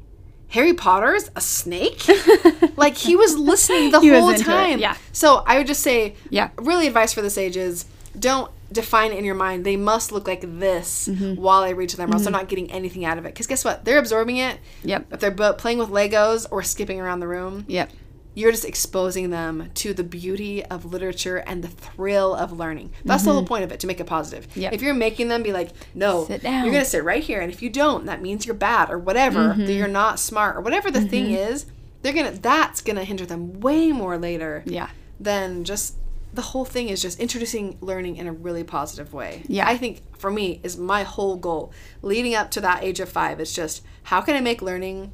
[0.50, 2.06] Harry Potter's a snake?
[2.78, 4.80] like he was listening the He whole it, time.
[4.80, 4.96] yeah.
[5.12, 6.50] So I would just say, Yeah.
[6.58, 7.86] really advice for this age is
[8.18, 9.66] don't define it in your mind.
[9.66, 11.40] They must look like this Mm-hmm.
[11.42, 13.30] while I read to them, or else they're not getting anything out of it.
[13.34, 13.86] Because guess what?
[13.86, 14.60] They're absorbing it.
[14.84, 15.14] Yep.
[15.14, 17.92] If they're playing with Legos or skipping around the room, Yep.
[18.36, 22.92] You're just exposing them to the beauty of literature and the thrill of learning.
[23.06, 24.48] That's the whole point of it to make it positive.
[24.50, 24.60] Mm-hmm.
[24.62, 24.74] Yep.
[24.74, 27.62] If you're making them be like, no, you're going to sit right here, and if
[27.62, 29.66] you don't, that means you're bad or whatever, Mm-hmm.
[29.66, 31.66] that you're not smart or whatever the thing is,
[32.02, 34.90] they're gonna that's gonna hinder them way more later Yeah.
[35.20, 35.96] than just
[36.34, 39.44] the whole thing is just introducing learning in a really positive way.
[39.48, 39.68] Yeah.
[39.70, 43.40] I think for me is my whole goal leading up to that age of five.
[43.40, 45.14] It's just how can I make learning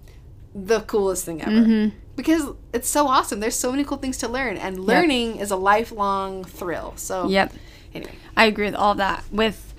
[0.55, 1.91] the coolest thing ever?
[2.19, 3.39] Because it's so awesome.
[3.39, 6.93] There's so many cool things to learn, and learning is a lifelong thrill.
[6.97, 7.53] So Yep.
[7.93, 9.23] Anyway, I agree with all that.
[9.32, 9.73] With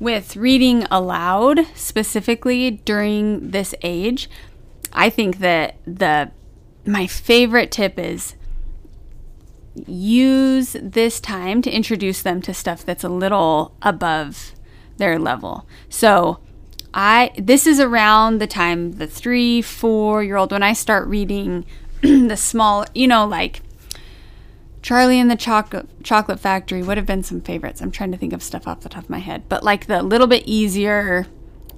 [0.00, 4.28] with reading aloud specifically during this age,
[4.92, 6.30] I think that the
[6.86, 8.34] my favorite tip is
[9.86, 14.52] use this time to introduce them to stuff that's a little above
[14.96, 15.66] their level.
[15.88, 16.38] So
[16.94, 21.66] I this is around the time the three, four year old when I start reading
[22.02, 23.60] the small you know, like
[24.80, 27.80] Charlie and the Chocolate Chocolate Factory would have been some favorites.
[27.82, 30.02] I'm trying to think of stuff off the top of my head, but like the
[30.02, 31.26] little bit easier,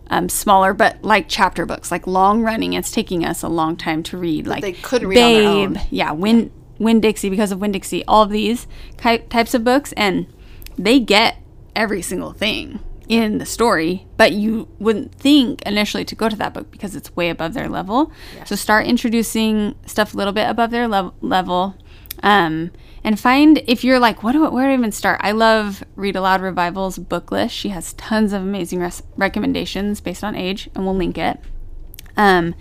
[0.09, 2.75] um, smaller, but like chapter books, like long running.
[2.75, 4.47] It's taking us a long time to read.
[4.47, 5.81] Like they couldn't read own.
[5.91, 8.05] yeah, Win Winn-Dixie because of Winn-Dixie.
[8.05, 8.67] All of these
[8.99, 10.27] ki- types of books, and
[10.77, 11.39] they get
[11.75, 16.53] every single thing in the story, but you wouldn't think initially to go to that
[16.53, 18.11] book because it's way above their level.
[18.47, 21.77] So start introducing stuff a little bit above their lev- level.
[22.23, 22.73] Um,
[23.05, 25.21] and find if you're like, what do I, where do I even start?
[25.23, 27.55] I love Read Aloud Revival's book list.
[27.55, 31.39] She has tons of amazing res- recommendations based on age, and we'll link it.
[32.17, 32.55] Um,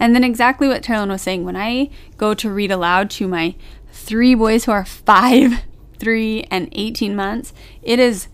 [0.00, 3.54] and then exactly what Terralyn was saying, when I go to read aloud to my
[3.92, 5.60] three boys who are five,
[5.98, 8.26] three, and 18 months, it is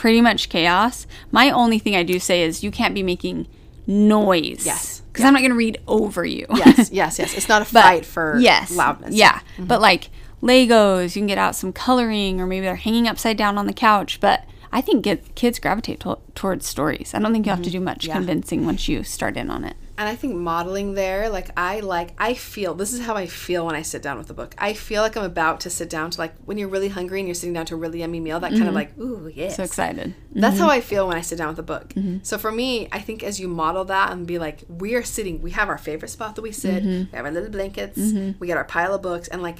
[0.00, 1.06] pretty much chaos.
[1.30, 3.46] My only thing I do say is you can't be making
[3.86, 4.64] noise.
[4.64, 5.02] Yes.
[5.12, 6.46] Because I'm not going to read over you.
[6.54, 7.34] yes, yes, yes.
[7.36, 9.14] It's not a fight for yes, loudness.
[9.14, 9.66] Yeah, mm-hmm.
[9.66, 10.08] but like
[10.42, 13.74] Legos, you can get out some coloring, or maybe they're hanging upside down on the
[13.74, 14.20] couch.
[14.20, 17.12] But I think get, kids gravitate to, towards stories.
[17.12, 17.78] I don't think you have to mm-hmm.
[17.80, 18.14] do much Yeah.
[18.14, 19.76] convincing once you start in on it.
[20.00, 23.66] And I think modeling there, like I like, I feel this is how I feel
[23.66, 24.54] when I sit down with a book.
[24.56, 27.28] I feel like I'm about to sit down to like when you're really hungry and
[27.28, 28.40] you're sitting down to a really yummy meal.
[28.40, 28.76] That kind of mm-hmm.
[28.76, 29.56] like, ooh, yes.
[29.56, 30.14] So excited.
[30.32, 30.78] That's how mm-hmm.
[30.78, 31.90] I feel when I sit down with a book.
[31.90, 32.20] Mm-hmm.
[32.22, 35.42] So for me, I think as you model that and be like, we are sitting,
[35.42, 38.56] we have our favorite spot that we sit, we have our little blankets, we get
[38.56, 39.58] our pile of books, and like,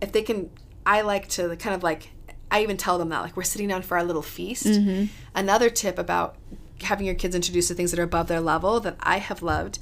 [0.00, 0.48] if they can,
[0.86, 2.08] I like to kind of like,
[2.50, 4.80] I even tell them that like we're sitting down for our little feast.
[5.34, 6.36] Another tip about
[6.82, 9.78] having your kids introduced to things that are above their level that I have loved,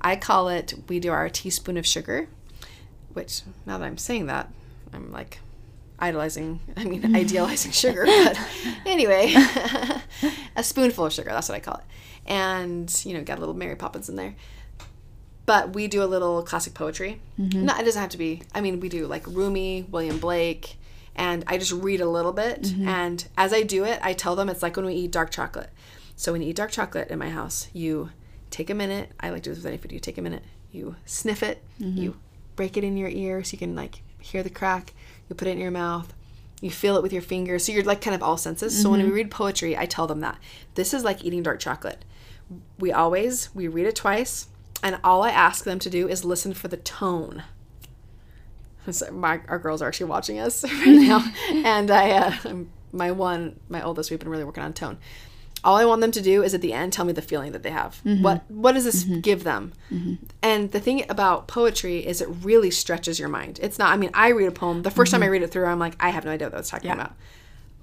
[0.00, 2.28] I call it we do our teaspoon of sugar,
[3.12, 4.50] which now that I'm saying that,
[4.92, 5.40] I'm like
[5.98, 8.04] idolizing, I mean, idealizing sugar.
[8.06, 8.38] But
[8.86, 9.34] anyway,
[10.56, 11.84] a spoonful of sugar, that's what I call it.
[12.26, 14.34] And, you know, got a little Mary Poppins in there.
[15.46, 17.22] But we do a little classic poetry.
[17.40, 17.64] Mm-hmm.
[17.64, 20.78] No, it doesn't have to be, I mean, we do like Rumi, William Blake,
[21.16, 22.62] and I just read a little bit.
[22.62, 22.88] Mm-hmm.
[22.88, 25.70] And as I do it, I tell them it's like when we eat dark chocolate.
[26.18, 28.10] So when you eat dark chocolate in my house, you
[28.50, 29.12] take a minute.
[29.20, 29.92] I like to do this with any food.
[29.92, 32.16] You take a minute, you sniff it, you
[32.56, 34.94] break it in your ear so you can like hear the crack.
[35.28, 36.12] You put it in your mouth.
[36.60, 37.64] You feel it with your fingers.
[37.64, 38.82] So you're like kind of all senses.
[38.82, 40.38] So when we read poetry, I tell them that
[40.74, 42.04] this is like eating dark chocolate.
[42.80, 44.48] We always we read it twice,
[44.82, 47.44] and all I ask them to do is listen for the tone.
[48.90, 52.54] So my our girls are actually watching us right now, and I uh,
[52.90, 54.98] my one my oldest we've been really working on tone.
[55.64, 57.62] All I want them to do is at the end tell me the feeling that
[57.62, 58.00] they have.
[58.04, 58.22] Mm-hmm.
[58.22, 59.20] What what does this mm-hmm.
[59.20, 59.72] give them?
[59.90, 60.14] Mm-hmm.
[60.42, 63.58] And the thing about poetry is it really stretches your mind.
[63.62, 63.92] It's not.
[63.92, 64.82] I mean, I read a poem.
[64.82, 66.58] The 1st time I read it through, I'm like, I have no idea what I
[66.58, 67.14] was talking about.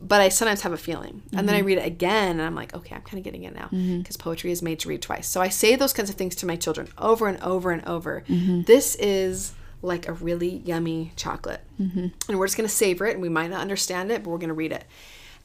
[0.01, 2.75] But I sometimes have a feeling, and then I read it again, and I'm like,
[2.75, 5.25] okay, I'm kind of getting it now because poetry is made to read twice.
[5.25, 8.23] So I say those kinds of things to my children over and over and over.
[8.27, 13.29] This is like a really yummy chocolate, and we're just gonna savor it, and we
[13.29, 14.83] might not understand it, but we're gonna read it.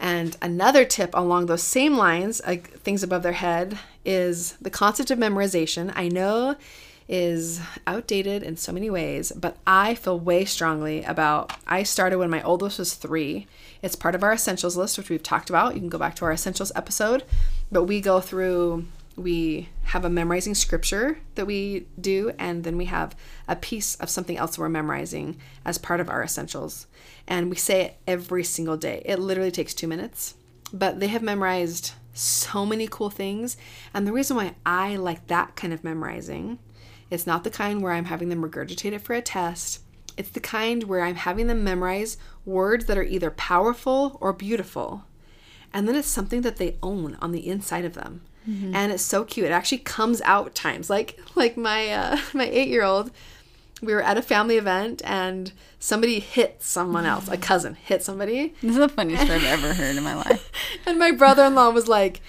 [0.01, 5.11] And another tip along those same lines, like things above their head, is the concept
[5.11, 5.93] of memorization.
[5.95, 6.57] I know
[7.07, 11.53] is outdated in so many ways, but I feel way strongly about.
[11.67, 13.47] I started when my oldest was three.
[13.83, 15.75] It's part of our essentials list, which we've talked about.
[15.75, 17.25] You can go back to our essentials episode,
[17.71, 18.87] but we go through.
[19.17, 23.17] We have a memorizing scripture that we do, and then we have
[23.49, 26.87] a piece of something else we're memorizing as part of our essentials.
[27.31, 29.03] And we say it every single day.
[29.07, 30.35] It literally takes two minutes,
[30.73, 33.57] but they have memorized so many cool things.
[33.95, 36.59] And the reason why I like that kind of memorizing
[37.11, 39.81] it's not the kind where I'm having them regurgitate it for a test.
[40.17, 45.05] It's the kind where I'm having them memorize words that are either powerful or beautiful.
[45.73, 48.23] And then it's something that they own on the inside of them.
[48.75, 49.47] And it's so cute.
[49.47, 50.89] It actually comes out times.
[50.89, 53.11] Like like my uh, my 8-year-old
[53.83, 57.29] we were at a family event and somebody hit someone else.
[57.29, 58.55] A cousin hit somebody.
[58.61, 60.51] This is the funniest story I've ever heard in my life.
[60.87, 62.21] And my brother-in-law was like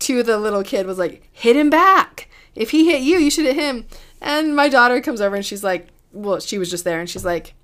[0.00, 2.28] to the little kid was like, "Hit him back.
[2.54, 3.86] If he hit you, you should hit him."
[4.20, 7.24] And my daughter comes over and she's like, well, she was just there and she's
[7.24, 7.54] like,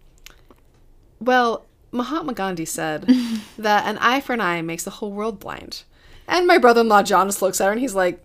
[1.20, 3.02] "Well, Mahatma Gandhi said
[3.58, 5.82] that an eye for an eye makes the whole world blind."
[6.28, 8.24] And my brother-in-law John just looks at her and he's like,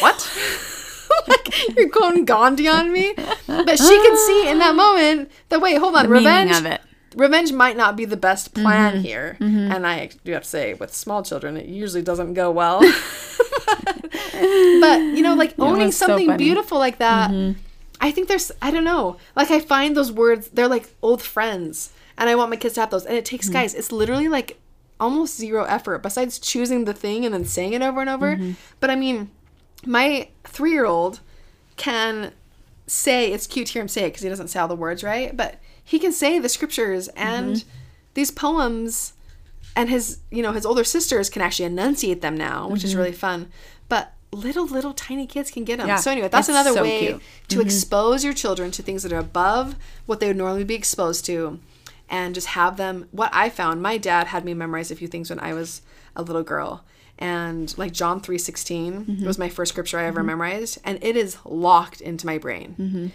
[0.00, 0.30] "What?"
[1.28, 3.14] like you're going Gandhi on me,
[3.46, 6.80] but she could see in that moment that wait, hold on, The revenge of it.
[7.14, 8.64] revenge might not be the best mm-hmm.
[8.64, 9.36] plan here.
[9.40, 9.72] Mm-hmm.
[9.72, 12.80] And I do have to say, with small children, it usually doesn't go well.
[14.80, 16.44] but, you know, like owning so something funny.
[16.44, 17.58] beautiful like that, mm-hmm.
[18.00, 21.92] I think there's, I don't know, like I find those words, they're like old friends.
[22.16, 23.06] And I want my kids to have those.
[23.06, 24.58] And it takes, guys, it's literally like
[25.00, 28.38] almost zero effort besides choosing the thing and then saying it over and over.
[28.78, 29.30] But I mean,
[29.86, 31.20] my three year old
[31.76, 32.32] can
[32.86, 35.02] say it's cute to hear him say it because he doesn't say all the words
[35.02, 37.68] right but he can say the scriptures and Mm-hmm.
[38.14, 39.14] these poems
[39.74, 43.12] and his you know his older sisters can actually enunciate them now which is really
[43.12, 43.48] fun
[43.88, 45.96] but little little tiny kids can get them Mm-hmm.
[45.96, 47.14] Yeah, so anyway that's another so way cute.
[47.16, 47.46] Mm-hmm.
[47.48, 51.24] to expose your children to things that are above what they would normally be exposed
[51.26, 51.58] to
[52.08, 55.30] and just have them what i found my dad had me memorize a few things
[55.30, 55.80] when i was
[56.14, 56.84] a little girl
[57.18, 59.26] and like john 3.16 Mm-hmm.
[59.26, 63.06] was my first scripture i ever memorized and it is locked into my brain Mm-hmm.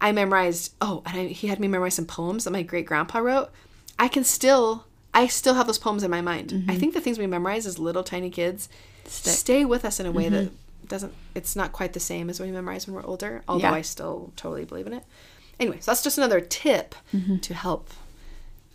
[0.00, 0.74] I memorized.
[0.80, 3.50] Oh, and I, he had me memorize some poems that my great grandpa wrote.
[3.98, 6.50] I can still, I still have those poems in my mind.
[6.50, 6.70] Mm-hmm.
[6.70, 8.68] I think the things we memorize as little tiny kids
[9.06, 10.52] stay with us in a way that
[10.86, 11.12] doesn't.
[11.34, 13.42] It's not quite the same as when we memorize when we're older.
[13.48, 13.72] Although Mm-hmm.
[13.74, 13.78] Yeah.
[13.78, 15.02] I still totally believe in it.
[15.58, 17.38] Anyway, so that's just another tip Mm-hmm.
[17.38, 17.90] to help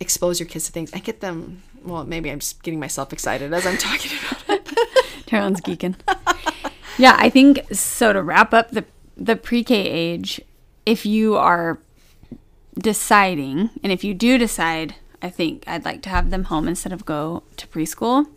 [0.03, 0.91] expose your kids to things.
[0.93, 1.63] I get them.
[1.83, 4.77] Well, maybe I'm just getting myself excited as I'm talking about it.
[5.25, 5.95] Tyrone geeking.
[6.97, 8.13] yeah, I think so.
[8.13, 8.85] To wrap up the
[9.17, 10.41] the pre K age,
[10.85, 11.79] if you are
[12.77, 16.93] deciding, and if you do decide, I think I'd like to have them home instead
[16.93, 18.27] of go to preschool.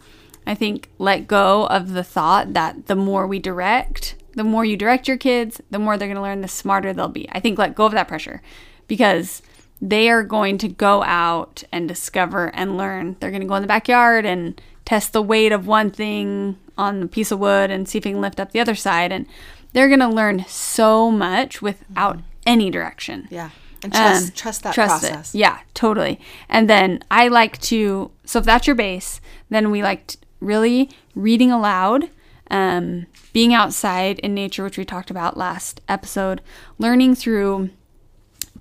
[0.47, 4.77] I think let go of the thought that the more we direct, the more you
[4.77, 7.29] direct your kids, the more they're going to learn, the smarter they'll be.
[7.33, 8.43] I think let go of that pressure
[8.87, 9.43] because
[9.81, 13.17] they are going to go out and discover and learn.
[13.21, 17.03] They're going to go in the backyard and test the weight of one thing on
[17.03, 19.13] a piece of wood and see if they can lift up the other side.
[19.13, 19.27] And
[19.73, 23.27] they're going to learn so much without any direction.
[23.31, 23.51] yeah,
[23.83, 25.39] and trust Um, trust that trust it.
[25.39, 26.21] Yeah, totally.
[26.49, 30.89] And then I like to, so if that's your base, then we like t- really
[31.15, 32.09] reading aloud,
[32.51, 36.41] um, being outside in nature, which we talked about last episode,
[36.79, 37.71] learning through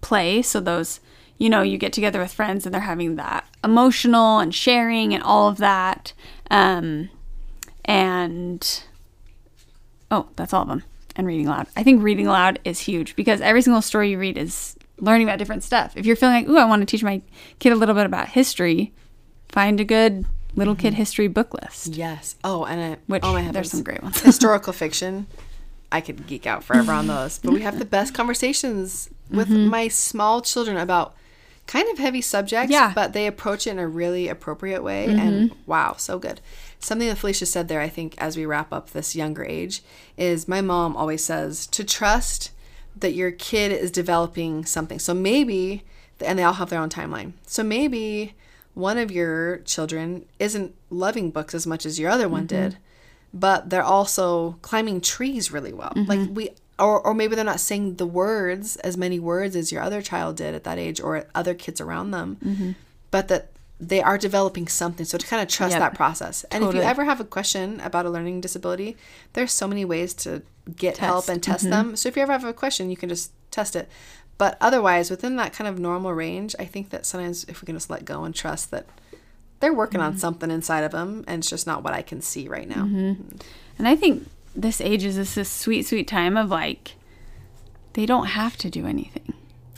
[0.01, 0.41] play.
[0.41, 0.99] So those,
[1.37, 5.23] you know, you get together with friends and they're having that emotional and sharing and
[5.23, 6.13] all of that.
[6.49, 7.09] Um,
[7.83, 8.83] and
[10.11, 10.83] oh, that's all of them.
[11.15, 11.67] And reading aloud.
[11.77, 15.39] I think reading aloud is huge because every single story you read is learning about
[15.39, 15.93] different stuff.
[15.95, 17.21] If you're feeling like, ooh, I want to teach my
[17.59, 18.93] kid a little bit about history,
[19.49, 21.95] find a good little kid history book list.
[21.95, 22.35] Yes.
[22.43, 24.21] Oh, and I, Which oh my there's some great ones.
[24.23, 25.27] historical fiction.
[25.91, 27.39] I could geek out forever on those.
[27.39, 31.15] But we have the best conversations with my small children about
[31.67, 32.91] kind of heavy subjects, Yeah.
[32.93, 35.05] but they approach it in a really appropriate way.
[35.05, 35.59] And mm-hmm.
[35.65, 36.41] wow, so good.
[36.79, 39.81] Something that Felicia said there, I think, as we wrap up this younger age,
[40.17, 42.51] is my mom always says to trust
[42.95, 44.99] that your kid is developing something.
[44.99, 45.83] So maybe,
[46.23, 47.33] and they all have their own timeline.
[47.45, 48.35] So maybe
[48.73, 52.69] one of your children isn't loving books as much as your other one mm-hmm.
[52.69, 52.77] did,
[53.33, 55.93] but they're also climbing trees really well.
[55.95, 56.09] Mm-hmm.
[56.09, 59.81] Like we, or, or maybe they're not saying the words as many words as your
[59.81, 62.75] other child did at that age or other kids around them,
[63.11, 65.05] but that they are developing something.
[65.05, 65.79] So to kind of trust Yep.
[65.81, 66.45] that process.
[66.51, 68.95] And if you ever have a question about a learning disability,
[69.33, 70.41] there's so many ways to
[70.75, 71.27] get help Test.
[71.27, 71.33] Mm-hmm.
[71.33, 71.95] and test them.
[71.95, 73.89] So if you ever have a question, you can just test it.
[74.37, 77.75] But otherwise, within that kind of normal range, I think that sometimes if we can
[77.75, 78.85] just let go and trust that
[79.61, 80.07] they're working Mm-hmm.
[80.13, 82.83] on something inside of them and it's just not what I can see right now.
[82.83, 86.95] And I think this age is this, this sweet, sweet time of like,
[87.93, 89.33] they don't have to do anything.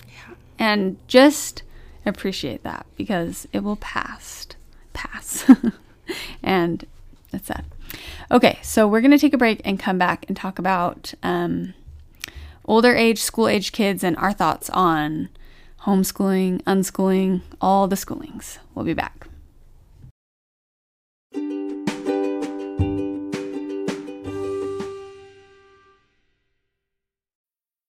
[0.07, 0.35] Yeah.
[0.59, 1.63] And just
[2.05, 4.47] appreciate that because it will pass.
[4.93, 5.49] Pass.
[6.43, 6.85] and
[7.31, 7.65] that's that.
[8.31, 11.73] Okay, so we're going to take a break and come back and talk about um,
[12.65, 15.29] older age, school age kids and our thoughts on
[15.83, 18.57] homeschooling, unschooling, all the schoolings.
[18.75, 19.26] We'll be back.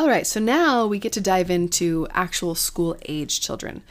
[0.00, 3.82] All right, so now we get to dive into actual school age children.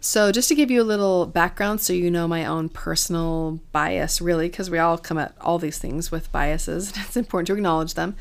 [0.00, 4.20] So, just to give you a little background so you know my own personal bias,
[4.20, 7.54] really, because we all come at all these things with biases, and it's important to
[7.54, 8.14] acknowledge them.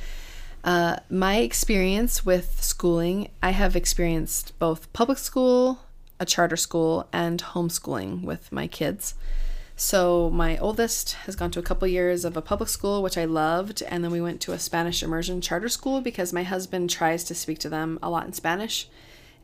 [0.63, 5.81] Uh, my experience with schooling, I have experienced both public school,
[6.19, 9.13] a charter school, and homeschooling with my kids.
[9.79, 13.25] So my oldest has gone to a couple years of a public school, which I
[13.25, 17.23] loved, and then we went to a Spanish immersion charter school because my husband tries
[17.25, 18.89] to speak to them a lot in Spanish,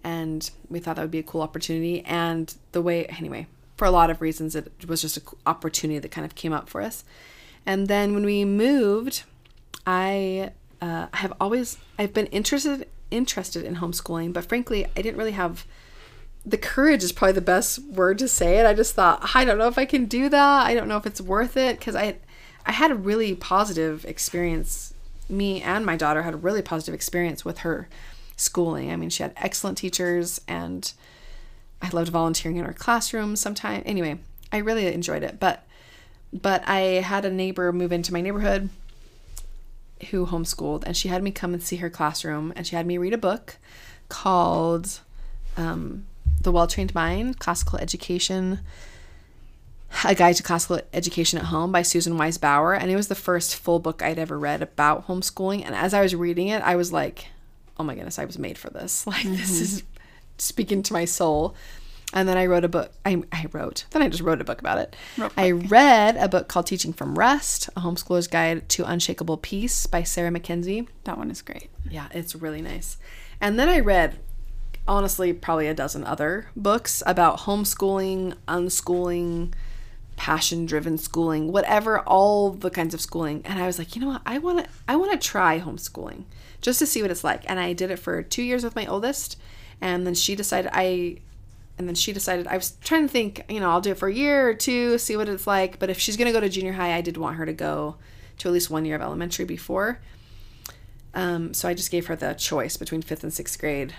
[0.04, 2.02] and we thought that would be a cool opportunity.
[2.06, 3.46] And the way, anyway,
[3.78, 6.67] for a lot of reasons, it was just an opportunity that kind of came up
[6.67, 7.04] for us.
[7.63, 9.26] And then when we moved,
[9.86, 15.34] I uh, have always I've been interested interested in homeschooling, but frankly, I didn't really
[15.34, 15.67] have
[16.45, 18.65] the courage is probably the best word to say it.
[18.65, 20.65] I just thought I don't know if I can do that.
[20.65, 22.17] I don't know if it's worth it because I
[22.65, 24.93] I had a really positive experience.
[25.29, 27.88] Me and my daughter had a really positive experience with her
[28.36, 28.91] schooling.
[28.91, 30.91] I mean, she had excellent teachers and
[31.82, 33.84] I loved volunteering in her classroom sometime.
[33.86, 34.19] Anyway,
[34.51, 35.39] I really enjoyed it.
[35.39, 35.65] But
[36.34, 38.69] but I had a neighbor move into my neighborhood
[40.10, 42.97] who homeschooled and she had me come and see her classroom and she had me
[42.97, 43.58] read a book
[44.10, 44.99] called
[45.56, 46.06] um,
[46.41, 48.60] The Well Trained Mind Classical Education
[50.04, 52.74] A Guide to Classical Education at Home by Susan Wise Bauer.
[52.74, 55.65] And it was the first full book I'd ever read about homeschooling.
[55.65, 57.28] And as I was reading it, I was like,
[57.78, 59.06] oh my goodness, I was made for this.
[59.13, 59.63] Like, this mm-hmm.
[59.63, 59.84] is
[60.38, 61.56] speaking to my soul.
[62.13, 62.91] And then I wrote a book.
[63.06, 64.96] I, I wrote, then I just wrote a book about it.
[65.36, 70.04] I read a book called Teaching from Rest, A Homeschooler's Guide to Unshakable Peace by
[70.04, 70.88] Sarah Mackenzie.
[71.06, 71.69] That one is great.
[71.89, 72.98] Yeah, it's really nice.
[73.41, 74.19] And then I read,
[74.88, 79.54] honestly, probably a dozen other books about homeschooling, unschooling,
[80.15, 83.41] passion driven schooling, whatever, all the kinds of schooling.
[83.46, 84.22] And I was like, you know what?
[84.26, 86.24] I want to I want to try homeschooling
[86.62, 87.50] just to see what it's like.
[87.50, 89.38] And I did it for 2 years with my oldest,
[89.82, 91.17] and then she decided I
[91.78, 94.08] and then she decided I was trying to think, you know, I'll do it for
[94.08, 96.48] a year or two, see what it's like, but if she's going to go to
[96.48, 97.96] junior high, I did want her to go
[98.38, 100.00] to at least one year of elementary before.
[101.15, 103.94] Um, so I just gave her the choice between fifth and sixth grade.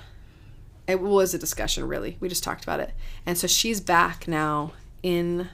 [0.87, 2.17] It was a discussion, really.
[2.21, 2.93] We just talked about it.
[3.25, 4.73] And so she's back now
[5.03, 5.49] in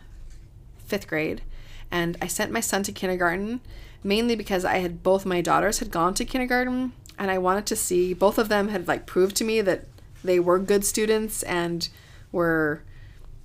[0.78, 1.42] fifth grade.
[1.90, 3.60] And I sent my son to kindergarten
[4.02, 7.76] mainly because I had both my daughters had gone to kindergarten and I wanted to
[7.76, 9.84] see both of them had like proved to me that
[10.24, 11.88] they were good students and
[12.32, 12.82] were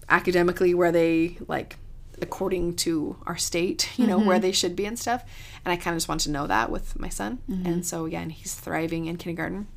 [0.10, 1.78] academically where they like
[2.22, 4.44] according to our state, you know, where mm-hmm.
[4.44, 5.24] they should be and stuff.
[5.66, 7.40] And I kind of just want to know that with my son.
[7.50, 7.66] Mm-hmm.
[7.66, 9.68] And so, again, he's thriving in kindergarten.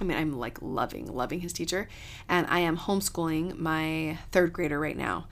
[0.00, 1.88] I mean, I'm like loving, loving his teacher.
[2.28, 5.26] And I am homeschooling my third grader right now.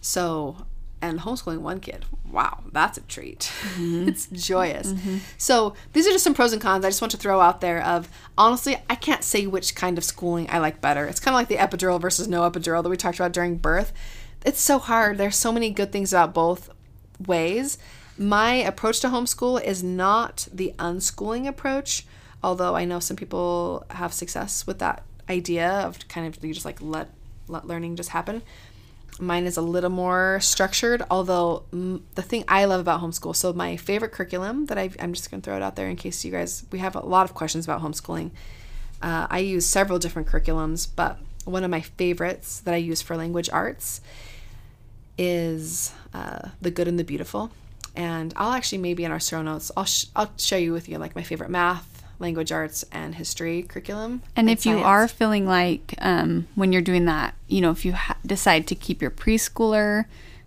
[0.00, 0.66] So,
[1.00, 3.52] and homeschooling one kid, wow, that's a treat.
[3.74, 4.08] Mm-hmm.
[4.08, 4.92] it's joyous.
[4.92, 5.18] Mm-hmm.
[5.36, 7.82] So, these are just some pros and cons I just want to throw out there
[7.82, 11.06] of honestly, I can't say which kind of schooling I like better.
[11.06, 13.92] It's kind of like the epidural versus no epidural that we talked about during birth.
[14.44, 15.18] It's so hard.
[15.18, 16.70] There's so many good things about both
[17.24, 17.78] ways.
[18.16, 22.04] My approach to homeschool is not the unschooling approach,
[22.42, 26.64] although I know some people have success with that idea of kind of you just
[26.64, 27.10] like let
[27.48, 28.42] let learning just happen.
[29.20, 33.52] Mine is a little more structured, although mm, the thing I love about homeschool, so
[33.52, 36.24] my favorite curriculum that i I'm just going to throw it out there in case
[36.24, 38.30] you guys, we have a lot of questions about homeschooling.
[39.02, 43.16] Uh, I use several different curriculums, but one of my favorites that I use for
[43.16, 44.00] language arts
[45.16, 47.50] is uh, The Good and the Beautiful.
[47.96, 50.98] And I'll actually maybe in our show notes, I'll, sh- I'll share you with you
[50.98, 54.22] like my favorite math, language arts, and history curriculum.
[54.34, 54.86] And if you science.
[54.86, 58.74] are feeling like um, when you're doing that, you know, if you ha- decide to
[58.74, 60.06] keep your preschooler,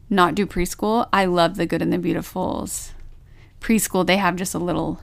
[0.10, 2.92] not do preschool, I love the Good and the Beautifuls.
[3.62, 5.02] Preschool, they have just a little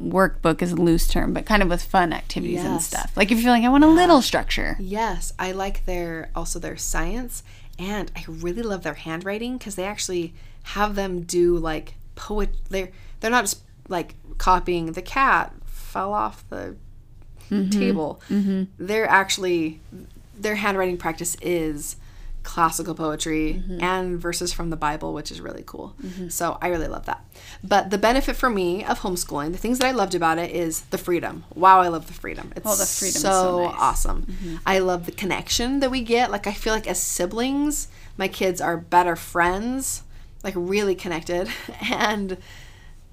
[0.00, 3.12] workbook is a loose term, but kind of with fun activities and stuff.
[3.16, 4.76] Like if you're like, I want a little structure.
[4.78, 7.42] Yes, I like their also their science,
[7.78, 12.50] and I really love their handwriting because they actually have them do like poet.
[12.70, 16.76] They're they're not just like copying the cat fell off the
[17.50, 17.70] mm-hmm.
[17.70, 18.20] table.
[18.28, 18.64] Mm-hmm.
[18.78, 19.80] They're actually
[20.36, 21.96] their handwriting practice is
[22.44, 23.82] classical poetry mm-hmm.
[23.82, 25.96] and verses from the Bible, which is really cool.
[26.28, 27.24] So I really love that.
[27.64, 30.82] But the benefit for me of homeschooling, the things that I loved about it is
[30.82, 31.44] the freedom.
[31.54, 32.52] Wow, I love the freedom.
[32.54, 33.74] It's Oh, the freedom so, so nice.
[33.78, 34.60] awesome.
[34.66, 36.30] I love the connection that we get.
[36.30, 40.02] Like I feel like as siblings, my kids are better friends,
[40.42, 41.48] like really connected,
[41.90, 42.36] and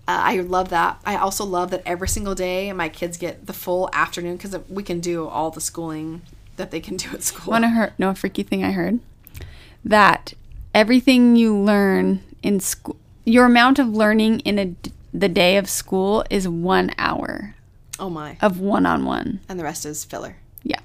[0.07, 0.99] uh, I love that.
[1.05, 4.83] I also love that every single day my kids get the full afternoon because we
[4.83, 6.21] can do all the schooling
[6.57, 7.51] that they can do at school.
[7.51, 8.99] Want to hear No, a freaky thing I heard?
[9.85, 10.33] That
[10.73, 14.75] everything you learn in school, your amount of learning in a
[15.13, 17.55] the day of school is one hour
[17.99, 18.37] oh my!
[18.41, 19.41] of one on one.
[19.49, 20.37] And the rest is filler.
[20.63, 20.79] Yeah.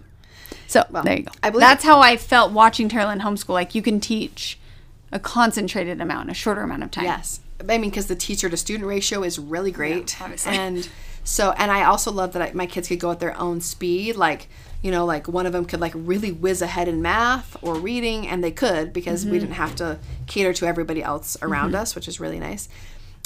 [0.67, 1.33] So there you go.
[1.43, 3.51] I believe That's how I felt watching Terralyn homeschool.
[3.51, 4.59] Like you can teach
[5.13, 7.05] a concentrated amount, a shorter amount of time.
[7.05, 7.41] Yes.
[7.61, 10.21] I mean, because the teacher to student ratio is really great.
[10.21, 10.57] obviously.
[10.57, 10.89] and
[11.25, 14.17] so, and I also love that I, my kids could go at their own speed.
[14.17, 14.49] Like,
[14.83, 18.29] you know, like one of them could like really whiz ahead in math or reading,
[18.29, 19.41] and they could because we mm-hmm.
[19.41, 21.83] didn't have to cater to everybody else around mm-hmm.
[21.83, 22.69] us, which is really nice.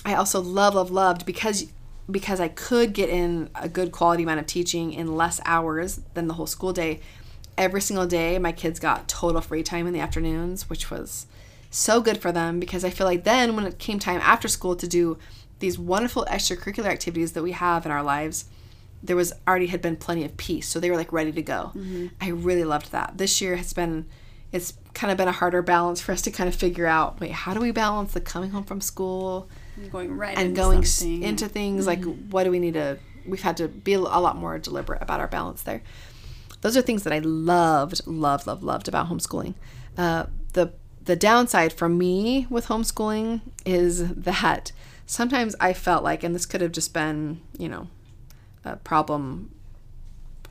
[0.04, 1.66] I also love, love, loved because
[2.10, 6.26] because I could get in a good quality amount of teaching in less hours than
[6.26, 7.00] the whole school day.
[7.58, 11.26] Every single day, my kids got total free time in the afternoons, which was
[11.70, 14.76] so good for them because I feel like then when it came time after school
[14.76, 15.18] to do
[15.60, 18.46] these wonderful extracurricular activities that we have in our lives,
[19.02, 20.66] there was already had been plenty of peace.
[20.68, 21.72] So they were like ready to go.
[22.20, 23.18] I really loved that.
[23.18, 24.06] This year has been
[24.52, 27.30] it's kind of been a harder balance for us to kind of figure out wait,
[27.30, 29.48] how do we balance the coming home from school
[29.92, 31.22] Going right and into going something.
[31.22, 34.58] into things like what do we need to we've had to be a lot more
[34.58, 35.82] deliberate about our balance there
[36.62, 39.54] those are things that i loved loved loved loved about homeschooling
[39.96, 40.72] uh, the
[41.10, 44.70] the downside for me with homeschooling is that
[45.06, 47.88] sometimes i felt like and this could have just been you know
[48.64, 49.52] a problem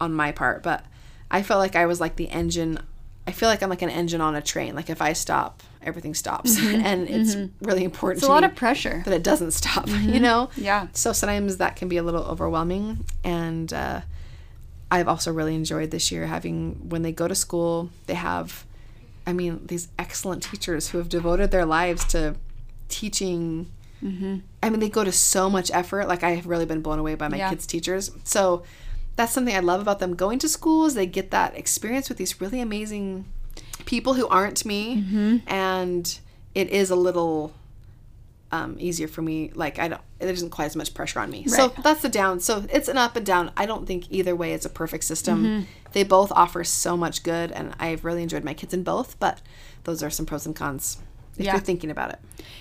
[0.02, 0.84] on my part but
[1.32, 2.78] i felt like i was like the engine
[3.26, 4.76] i feel like i'm like an engine on a train.
[4.76, 6.60] Like if i stop everything stops.
[6.60, 6.82] Mm-hmm.
[6.86, 7.66] And it's mm-hmm.
[7.66, 9.02] really important It's a lot of pressure.
[9.06, 10.22] that it doesn't stop you mm-hmm.
[10.22, 10.50] know?
[10.58, 10.88] Yeah.
[10.92, 13.06] so sometimes that can be a little overwhelming.
[13.24, 14.02] And uh,
[14.92, 18.66] i've also really enjoyed this year having when they go to school they have
[19.30, 22.36] i mean these excellent teachers who have devoted their lives to
[22.90, 23.68] teaching.
[24.04, 24.38] Mm-hmm.
[24.64, 26.08] I mean they go to so much effort.
[26.08, 27.50] Like i have really been blown away by my Yeah.
[27.50, 28.12] kids teachers.
[28.24, 28.64] So
[29.18, 30.94] that's something i love about them going to schools.
[30.96, 33.26] They get that experience with these really amazing
[33.86, 34.82] people who aren't me.
[34.98, 35.38] Mm-hmm.
[35.48, 36.20] And
[36.56, 37.54] it is a little
[38.52, 41.46] um, easier for me like i don't there isn't quite as much pressure on me.
[41.48, 43.52] So that's the down so it's an up and down.
[43.56, 45.66] I don't think either way it's a perfect system.
[45.94, 49.42] They both offer so much good and i've really enjoyed my kids in both but
[49.86, 50.98] those are some pros and cons
[51.38, 51.54] if Yeah.
[51.54, 52.20] you're thinking about it.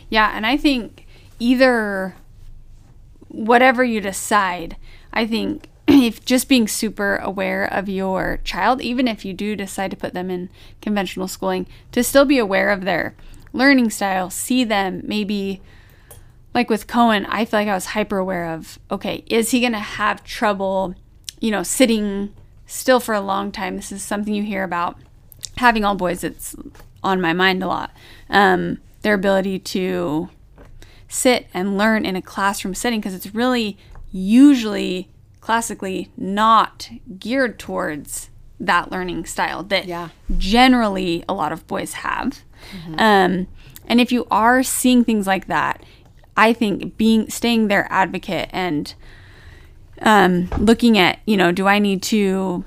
[0.08, 1.04] Yeah, and I think
[1.40, 2.14] either
[3.28, 4.76] whatever you decide,
[5.12, 9.90] I think if just being super aware of your child, even if you do decide
[9.90, 10.48] to put them in
[10.80, 13.14] conventional schooling, to still be aware of their
[13.52, 15.60] learning style, see them maybe
[16.54, 19.72] like with Cohen, I feel like I was hyper aware of okay, is he going
[19.72, 20.94] to have trouble,
[21.40, 22.32] you know, sitting
[22.66, 23.76] still for a long time?
[23.76, 24.96] This is something you hear about.
[25.58, 26.54] Having all boys, it's
[27.02, 27.90] on my mind a lot.
[28.30, 30.28] Um, their ability to
[31.08, 33.78] sit and learn in a classroom setting because it's really
[34.10, 35.08] usually
[35.40, 38.30] classically not geared towards
[38.60, 40.08] that learning style that Yeah.
[40.36, 42.42] generally a lot of boys have.
[42.98, 43.46] Um,
[43.86, 45.82] and if you are seeing things like that,
[46.38, 48.94] I think being staying their advocate and
[50.00, 52.64] um, looking at you know, do I need to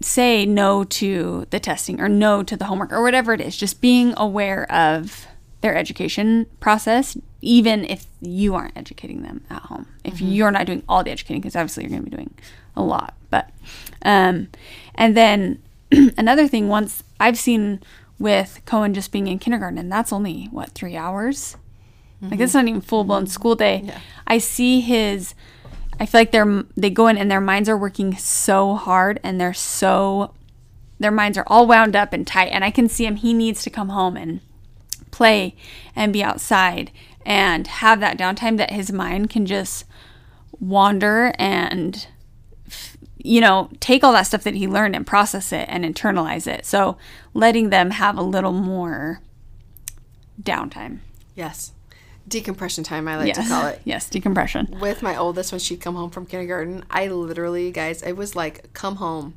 [0.00, 3.80] say no to the testing or no to the homework or whatever it is, just
[3.80, 5.26] being aware of
[5.60, 9.86] their education process, even if you aren't educating them at home.
[10.04, 12.34] If you're not doing all the educating, because obviously you're going to be doing
[12.74, 13.14] a lot.
[13.28, 13.50] But,
[14.02, 14.48] um,
[14.94, 15.62] and then
[16.16, 17.82] another thing, once I've seen
[18.18, 21.56] with Cohen just being in kindergarten, and that's only what, three hours?
[22.22, 23.30] Like, it's not even full blown mm-hmm.
[23.30, 23.92] school day.
[24.26, 25.34] I see his.
[25.98, 29.40] I feel like they're they go in and their minds are working so hard and
[29.40, 30.34] they're so
[30.98, 33.62] their minds are all wound up and tight and I can see him he needs
[33.64, 34.40] to come home and
[35.10, 35.54] play
[35.94, 36.90] and be outside
[37.26, 39.84] and have that downtime that his mind can just
[40.58, 42.06] wander and
[43.18, 46.64] you know take all that stuff that he learned and process it and internalize it
[46.64, 46.96] so
[47.34, 49.20] letting them have a little more
[50.42, 51.00] downtime
[51.40, 51.72] Yes.
[52.30, 53.82] Decompression time, I like yes to call it.
[53.84, 58.12] yes decompression With my oldest, when she'd come home from kindergarten, I literally, guys, it
[58.16, 59.34] was like come home,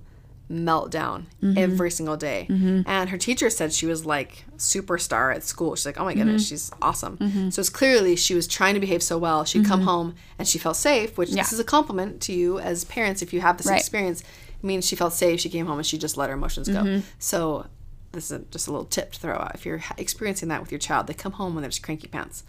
[0.52, 1.58] meltdown mm-hmm.
[1.58, 2.46] every single day.
[2.50, 2.82] Mm-hmm.
[2.86, 5.76] And her teacher said she was like superstar at school.
[5.76, 6.54] She's like, oh my goodness, mm-hmm.
[6.54, 7.52] she's awesome.
[7.52, 9.46] So it's clearly she was trying to behave so well.
[9.46, 11.42] She'd come home and she felt safe, which Yeah.
[11.44, 13.80] this is a compliment to you as parents if you have this Right.
[13.80, 14.22] experience.
[14.22, 15.40] It means she felt safe.
[15.40, 17.02] She came home and she just let her emotions go.
[17.20, 17.66] So
[18.12, 19.56] this is just a little tip to throw out.
[19.56, 22.44] If you're experiencing that with your child, they come home when just cranky pants.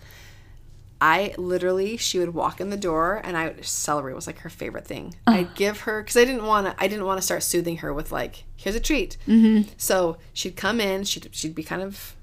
[1.07, 4.87] I literally, she would walk in the door, and I celery was like her favorite
[4.87, 5.15] thing.
[5.27, 6.83] I'd give her because I didn't want to.
[6.83, 9.19] I didn't want to start soothing her with like, here's a treat.
[9.29, 9.69] Mm-hmm.
[9.77, 11.05] So she'd come in.
[11.05, 12.17] She'd she'd be kind of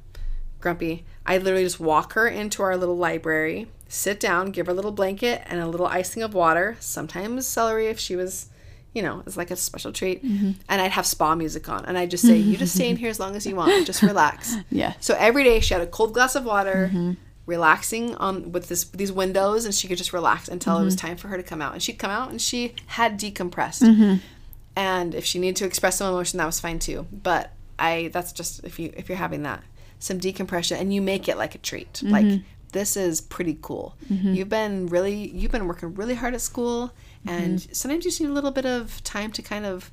[0.59, 1.05] grumpy.
[1.27, 4.91] I'd literally just walk her into our little library, sit down, give her a little
[4.91, 6.75] blanket and a little icing of water.
[6.79, 8.49] Sometimes celery if she was,
[8.95, 10.23] you know, it's like a special treat.
[10.67, 13.11] And I'd have spa music on, and I'd just say, "You just stay in here
[13.11, 13.85] as long as you want.
[13.85, 14.93] Just relax." Yeah.
[15.01, 16.89] So every day she had a cold glass of water,
[17.45, 21.07] relaxing on with this these windows, and she could just relax until it was mm-hmm.
[21.07, 21.73] time for her to come out.
[21.73, 23.83] And she'd come out, and she had decompressed.
[23.83, 24.15] Mm-hmm.
[24.75, 27.07] And if she needed to express some emotion, that was fine too.
[27.11, 29.63] But I that's just if you if you're having that
[29.99, 32.11] some decompression, and you make it like a treat, mm-hmm.
[32.11, 32.41] like.
[32.73, 33.97] This is pretty cool.
[34.07, 36.93] You've been really, you've been working really hard at school,
[37.27, 39.91] and sometimes you just need a little bit of time to kind of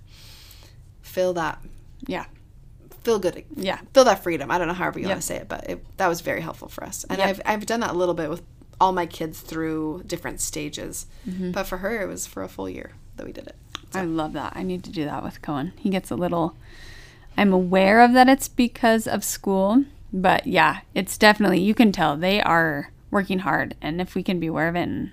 [1.03, 1.59] fill that
[2.07, 2.27] yeah
[3.09, 3.45] feel good.
[3.57, 3.79] Yeah.
[3.95, 4.51] Feel that freedom.
[4.51, 5.15] I don't know however you Yep.
[5.15, 7.05] want to say it, but it, that was very helpful for us.
[7.09, 7.29] And Yep.
[7.29, 8.43] I've, I've done that a little bit with
[8.81, 11.07] all my kids through different stages.
[11.29, 11.53] Mm-hmm.
[11.53, 13.57] But for her, it was for a full year that we did it.
[13.95, 14.53] I love that.
[14.55, 15.73] I need to do that with Cohen.
[15.79, 16.55] He gets a little.
[17.37, 22.17] I'm aware of that it's because of school, but yeah, it's definitely you can tell
[22.17, 25.11] they are working hard, and if we can be aware of it and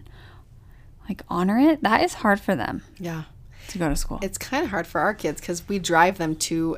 [1.08, 3.24] like honor it, that is hard for them Yeah.
[3.70, 4.20] to go to school.
[4.22, 6.78] It's kind of hard for our kids because we drive them to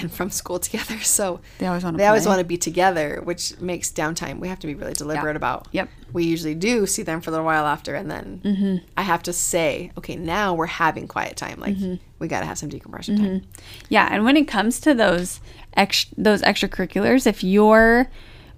[0.00, 0.98] and from school together.
[1.02, 4.38] So They always wanna they always want to be together, which makes downtime.
[4.38, 5.68] We have to be really deliberate about.
[5.72, 5.88] Yep.
[6.12, 8.76] We usually do see them for a little while after, and then Mm-hmm.
[8.96, 11.58] I have to say, okay, now we're having quiet time.
[11.60, 11.94] Like Mm-hmm.
[12.18, 13.42] we got to have some decompression time.
[13.88, 15.40] Yeah, and when it comes to those
[15.76, 18.08] ex- those extracurriculars, if you're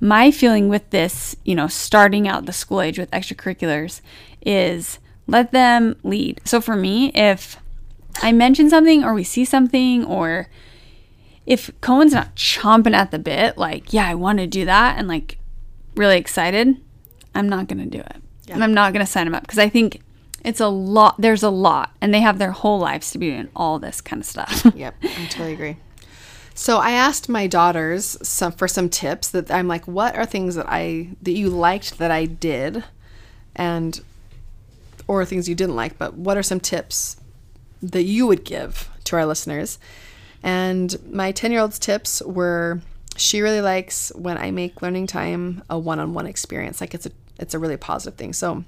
[0.01, 4.01] my feeling with this, you know, starting out the school age with extracurriculars
[4.47, 6.41] is let them lead.
[6.45, 7.57] So for me, if
[8.23, 10.49] I mention something or we see something or
[11.49, 15.09] if Cohen's not chomping at the bit, like, yeah, I want to do that and
[15.09, 15.39] like
[15.97, 16.77] really excited,
[17.35, 18.17] I'm not going to do it.
[18.51, 20.03] And I'm not going to sign him up because I think
[20.45, 21.17] it's a lot.
[21.19, 24.21] There's a lot, and they have their whole lives to be doing all this kind
[24.21, 24.67] of stuff.
[24.75, 25.77] Yep, I totally agree.
[26.55, 30.55] So I asked my daughters some for some tips that I'm like, what are things
[30.55, 32.85] that I that you liked that I did,
[33.55, 34.01] and
[35.07, 37.17] or things you didn't like, but what are some tips
[37.83, 39.79] that you would give to our listeners?
[40.43, 42.81] And my 10 year old's tips were
[43.17, 46.81] she really likes when I make learning time a one on one experience.
[46.81, 48.33] Like it's a it's a really positive thing.
[48.33, 48.65] So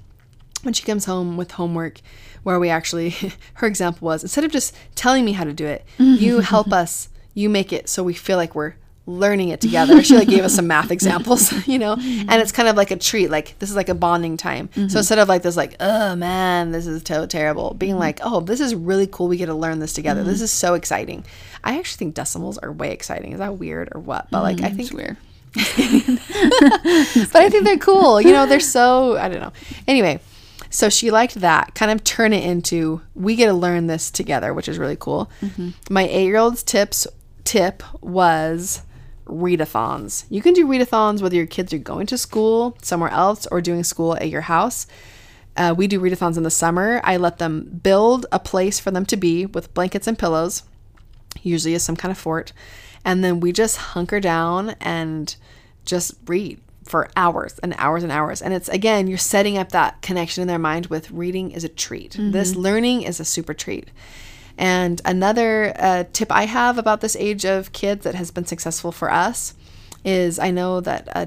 [0.63, 2.01] when she comes home with homework
[2.43, 3.15] where we actually
[3.55, 6.41] her example was instead of just telling me how to do it you mm-hmm.
[6.41, 8.75] help us you make it so we feel like we're
[9.05, 10.03] learning it together.
[10.03, 11.93] She like gave us some math examples you know?
[11.93, 14.69] And it's kind of like a treat like this is like a bonding time.
[14.73, 14.97] So mm-hmm.
[14.97, 17.99] instead of like this like oh man this is so terrible being mm-hmm.
[17.99, 19.27] like oh this is really cool.
[19.27, 20.23] We get to learn this together.
[20.23, 20.45] This mm-hmm.
[20.45, 21.25] is so exciting.
[21.63, 23.33] I actually think decimals are way exciting.
[23.33, 24.29] Is that weird or what?
[24.31, 25.17] But like i mm, think weird.
[25.53, 28.21] but I think they're cool.
[28.21, 29.51] You know, they're so I don't know.
[29.87, 30.19] Anyway,
[30.69, 31.75] so she liked that.
[31.75, 35.29] Kind of turn it into we get to learn this together, which is really cool.
[35.89, 37.05] My eight year old's tips
[37.43, 38.81] tip was
[39.25, 40.25] readathons.
[40.29, 43.83] You can do readathons whether your kids are going to school somewhere else or doing
[43.83, 44.87] school at your house.
[45.57, 47.01] Uh, we do readathons in the summer.
[47.03, 50.63] I let them build a place for them to be with blankets and pillows
[51.41, 52.53] usually is some kind of fort.
[53.03, 55.35] And then we just hunker down and
[55.85, 58.41] just read for hours and hours and hours.
[58.41, 61.69] And it's again, you're setting up that connection in their mind with reading is a
[61.69, 62.15] treat.
[62.19, 63.89] This learning is a super treat.
[64.61, 68.91] And another uh, tip I have about this age of kids that has been successful
[68.91, 69.55] for us
[70.05, 71.25] is I know that uh,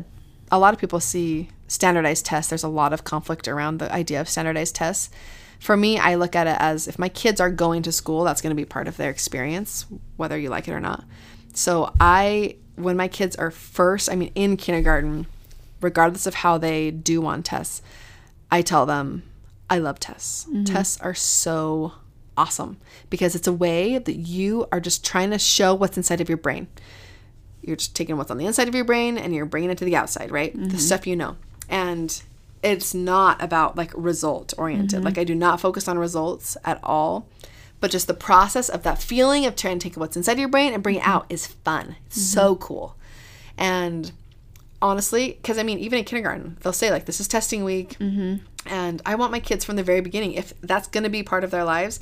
[0.53, 2.49] a lot of people see standardized tests.
[2.49, 5.11] There's a lot of conflict around the idea of standardized tests.
[5.59, 8.41] For me, I look at it as if my kids are going to school, that's
[8.41, 11.03] going to be part of their experience, whether you like it or not.
[11.55, 15.27] So I, when my kids are first, I mean, in kindergarten,
[15.81, 17.83] regardless of how they do on tests,
[18.53, 19.25] I tell them,
[19.69, 20.47] I love tests.
[20.67, 21.95] Tests are so
[22.37, 22.79] awesome
[23.11, 26.39] because it's a way that you are just trying to show what's inside of your
[26.39, 26.69] brain.
[27.63, 29.85] You're just taking what's on the inside of your brain and you're bringing it to
[29.85, 30.53] the outside, right?
[30.53, 30.77] The mm-hmm.
[30.79, 31.37] stuff you know.
[31.69, 32.23] And
[32.63, 34.99] it's not about like result oriented.
[34.99, 35.05] Mm-hmm.
[35.05, 37.29] Like I do not focus on results at all,
[37.81, 40.49] but just the process of that feeling of trying to take what's inside of your
[40.49, 41.11] brain and bring it mm-hmm.
[41.11, 41.97] out is fun.
[42.07, 42.97] It's so cool.
[43.57, 44.13] And
[44.85, 48.45] honestly, because I mean, even in kindergarten, they'll say like, "This is testing week," mm-hmm.
[48.67, 51.43] and I want my kids from the very beginning, if that's going to be part
[51.43, 52.01] of their lives,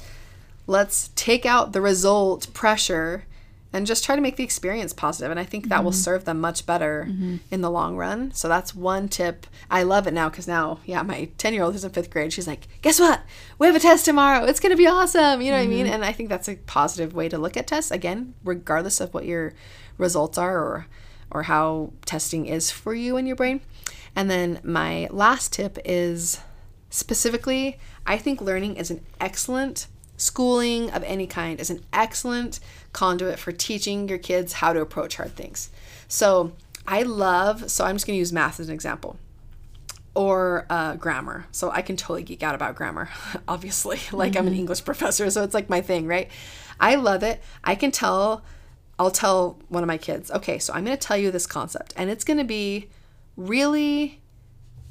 [0.66, 3.24] let's take out the result pressure
[3.72, 5.99] and just try to make the experience positive and i think that will mm-hmm.
[5.99, 7.37] serve them much better mm-hmm.
[7.51, 8.30] in the long run.
[8.33, 9.47] So that's one tip.
[9.70, 12.33] I love it now because now yeah my 10 year old who's in fifth grade
[12.33, 13.22] she's like guess what?
[13.59, 14.45] We have a test tomorrow.
[14.45, 15.41] It's going to be awesome.
[15.41, 15.87] You know what i mean?
[15.87, 19.24] And i think that's a positive way to look at tests again regardless of what
[19.24, 19.55] your
[19.97, 20.87] results are or
[21.33, 23.61] or how testing is for you in your brain
[24.14, 26.41] and then my last tip is
[26.91, 29.87] specifically i think learning is an excellent
[30.22, 32.61] schooling of any kind is an excellent
[32.93, 35.70] conduit for teaching your kids how to approach hard things.
[36.09, 36.53] So
[36.87, 39.16] I love, so I'm just going to use math as an example
[40.14, 41.47] or uh, grammar.
[41.51, 43.09] So I can totally geek out about grammar,
[43.49, 43.99] obviously.
[44.12, 46.30] Like I'm an English professor, so it's like my thing, right?
[46.78, 47.43] I love it.
[47.64, 48.45] I can tell,
[49.03, 51.93] I'll tell one of my kids, okay, so I'm going to tell you this concept,
[51.97, 52.89] and it's going to be
[53.37, 54.21] really,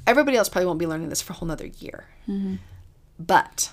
[0.06, 2.08] everybody else probably won't be learning this for a whole nother year.
[2.28, 2.56] Mm-hmm.
[3.18, 3.72] But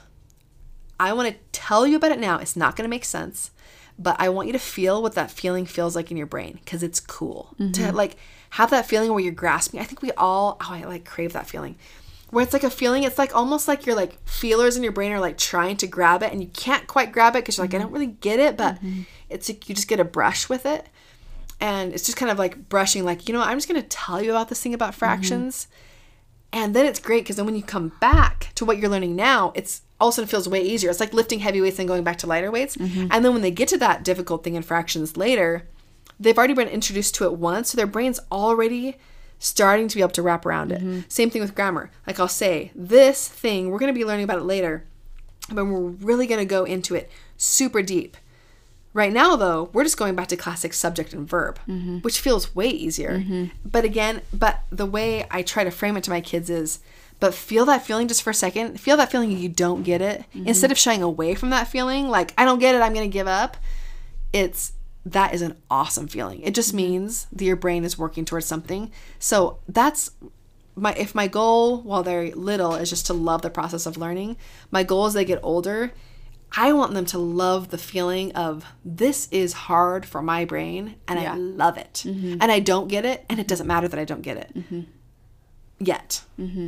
[0.98, 2.38] I want to tell you about it now.
[2.38, 3.52] It's not going to make sense,
[3.98, 6.84] but I want you to feel what that feeling feels like in your brain because
[6.84, 7.96] it's cool to mm-hmm.
[7.96, 8.16] like
[8.52, 9.82] have that feeling where you're grasping.
[9.82, 11.76] I think we all, oh, I like crave that feeling
[12.32, 13.03] where it's like a feeling.
[13.03, 16.23] It's like almost like your like feelers in your brain are like trying to grab
[16.23, 18.57] it and you can't quite grab it because you're like, I don't really get it,
[18.57, 19.01] but mm-hmm.
[19.30, 20.88] it's like you just get a brush with it.
[21.61, 24.21] And it's just kind of like brushing, like, you know, I'm just going to tell
[24.21, 24.99] you about this thing about mm-hmm.
[24.99, 25.67] fractions.
[26.53, 29.51] And then it's great because then when you come back to what you're learning now,
[29.55, 30.89] it's all of a sudden feels way easier.
[30.89, 32.77] It's like lifting heavy weights and going back to lighter weights.
[32.77, 33.07] Mm-hmm.
[33.11, 35.67] And then when they get to that difficult thing in fractions later,
[36.19, 38.97] they've already been introduced to it once, so their brain's already
[39.40, 40.80] starting to be able to wrap around it.
[40.82, 41.02] Mm-hmm.
[41.08, 41.90] Same thing with grammar.
[42.06, 44.86] Like I'll say, this thing, we're going to be learning about it later,
[45.50, 48.18] but we're really going to go into it super deep.
[48.92, 52.00] Right now, though, we're just going back to classic subject and verb, mm-hmm.
[52.00, 53.20] which feels way easier.
[53.20, 53.46] Mm-hmm.
[53.64, 56.80] But again, but the way I try to frame it to my kids is,
[57.20, 58.80] but feel that feeling just for a second.
[58.80, 60.24] Feel that feeling you don't get it.
[60.34, 63.14] Instead of shying away from that feeling, like, I don't get it, I'm going to
[63.14, 63.58] give up,
[64.34, 64.74] it's
[65.12, 66.41] that is an awesome feeling.
[66.41, 66.78] It just mm-hmm.
[66.91, 68.91] means that your brain is working towards something.
[69.20, 70.12] So that's
[70.76, 74.38] my if my goal while they're little is just to love the process of learning,
[74.72, 75.91] my goal as they get older,
[76.55, 81.20] I want them to love the feeling of this is hard for my brain and
[81.20, 82.03] I love it.
[82.05, 82.38] Mm-hmm.
[82.41, 84.51] And I don't get it and it doesn't matter that I don't get it.
[84.55, 84.82] Mm-hmm.
[85.80, 86.24] Yet.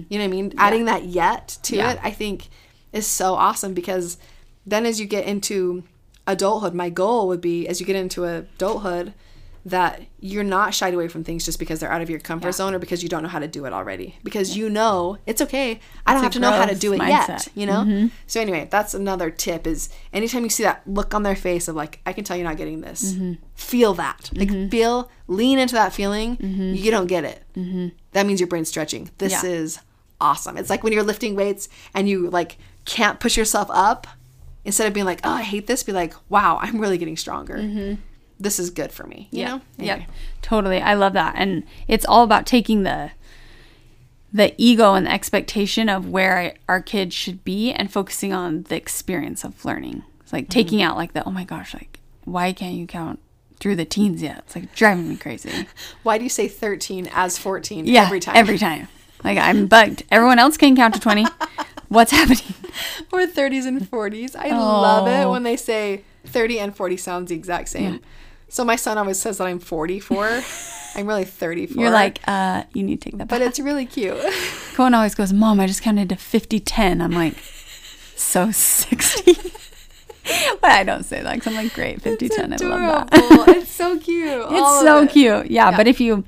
[0.09, 0.53] You know what I mean?
[0.57, 1.91] Adding that yet to Yeah.
[1.93, 2.49] it, I think
[2.93, 4.17] is so awesome because
[4.65, 5.83] then as you get into
[6.31, 9.13] adulthood, my goal would be as you get into adulthood
[9.63, 12.73] that you're not shied away from things just because they're out of your comfort zone
[12.73, 14.15] or because you don't know how to do it already.
[14.23, 15.79] Because you know it's okay.
[16.07, 17.47] I don't have to know how to do it yet.
[17.53, 18.09] You know?
[18.25, 21.75] So anyway, that's another tip is anytime you see that look on their face of
[21.75, 23.15] like, I can tell you're not getting this.
[23.53, 24.31] Feel that.
[24.33, 26.37] Like feel lean into that feeling.
[26.41, 27.91] You don't get it.
[28.13, 29.11] That means your brain's stretching.
[29.19, 29.49] This Yeah.
[29.51, 29.77] is
[30.19, 30.57] awesome.
[30.57, 34.07] It's like when you're lifting weights and you like can't push yourself up.
[34.63, 37.57] Instead of being like, oh, I hate this, be like, wow, I'm really getting stronger.
[37.57, 37.95] Mm-hmm.
[38.39, 39.27] This is good for me.
[39.31, 39.61] You know?
[39.77, 40.07] Yeah, Anyway.
[40.41, 40.81] totally.
[40.81, 43.11] I love that, and it's all about taking the
[44.33, 48.75] the ego and the expectation of where our kids should be, and focusing on the
[48.75, 50.03] experience of learning.
[50.21, 50.51] It's like mm-hmm.
[50.51, 53.19] taking out like the oh my gosh, like why can't you count
[53.59, 54.39] through the teens yet?
[54.39, 55.67] It's like driving me crazy.
[56.03, 58.35] Why do you say 13 as 14 Yeah, every time?
[58.35, 58.87] Every time.
[59.23, 60.03] Like I'm bugged.
[60.09, 61.25] Everyone else can count to twenty.
[61.91, 62.53] What's happening?
[63.11, 64.33] or 30s and 40s.
[64.35, 65.31] I love it Oh.
[65.31, 67.99] when they say 30 and 40 sounds the exact same.
[68.47, 70.41] So my son always says that I'm 44.
[70.95, 71.81] I'm really 34.
[71.81, 73.39] You're like, uh, you need to take that back.
[73.39, 74.17] but it's really cute.
[74.73, 77.01] Cohen always goes, Mom, I just counted to 50 10.
[77.01, 77.37] I'm like,
[78.15, 79.33] so 60.
[80.61, 82.53] but I don't say that because I'm like, great, 50 10.
[82.53, 83.45] I love that.
[83.57, 84.45] It's so cute.
[84.49, 85.09] It's so it.
[85.11, 85.51] cute.
[85.51, 85.77] Yeah, Yeah.
[85.77, 86.23] but if you,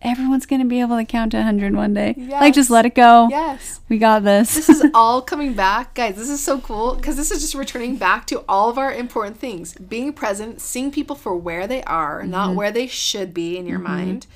[0.00, 2.14] everyone's going to be able to count to 100 one day.
[2.30, 3.26] Like, just let it go.
[3.30, 3.80] Yes.
[3.88, 4.54] We got this.
[4.54, 5.94] This is all coming back.
[5.94, 8.92] Guys, this is so cool because this is just returning back to all of our
[8.92, 12.30] important things being present, seeing people for where they are, Mm-hmm.
[12.30, 14.26] not where they should be in your mind,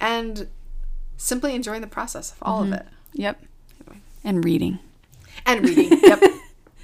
[0.00, 0.48] and
[1.16, 2.72] simply enjoying the process of all Mm-hmm.
[2.74, 2.86] of it.
[3.14, 3.42] yep.
[4.22, 4.78] And reading.
[5.44, 5.98] And reading.
[6.02, 6.22] yep.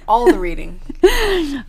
[0.07, 0.79] All the reading.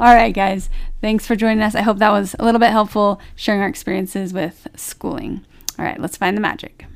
[0.01, 0.69] All right, guys.
[1.01, 1.75] Thanks for joining us.
[1.77, 5.45] I hope that was a little bit helpful sharing our experiences with schooling.
[5.79, 6.87] All right, let's find the magic.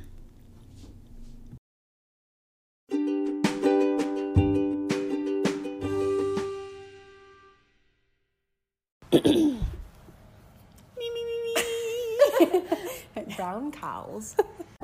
[13.37, 14.37] Brown cows.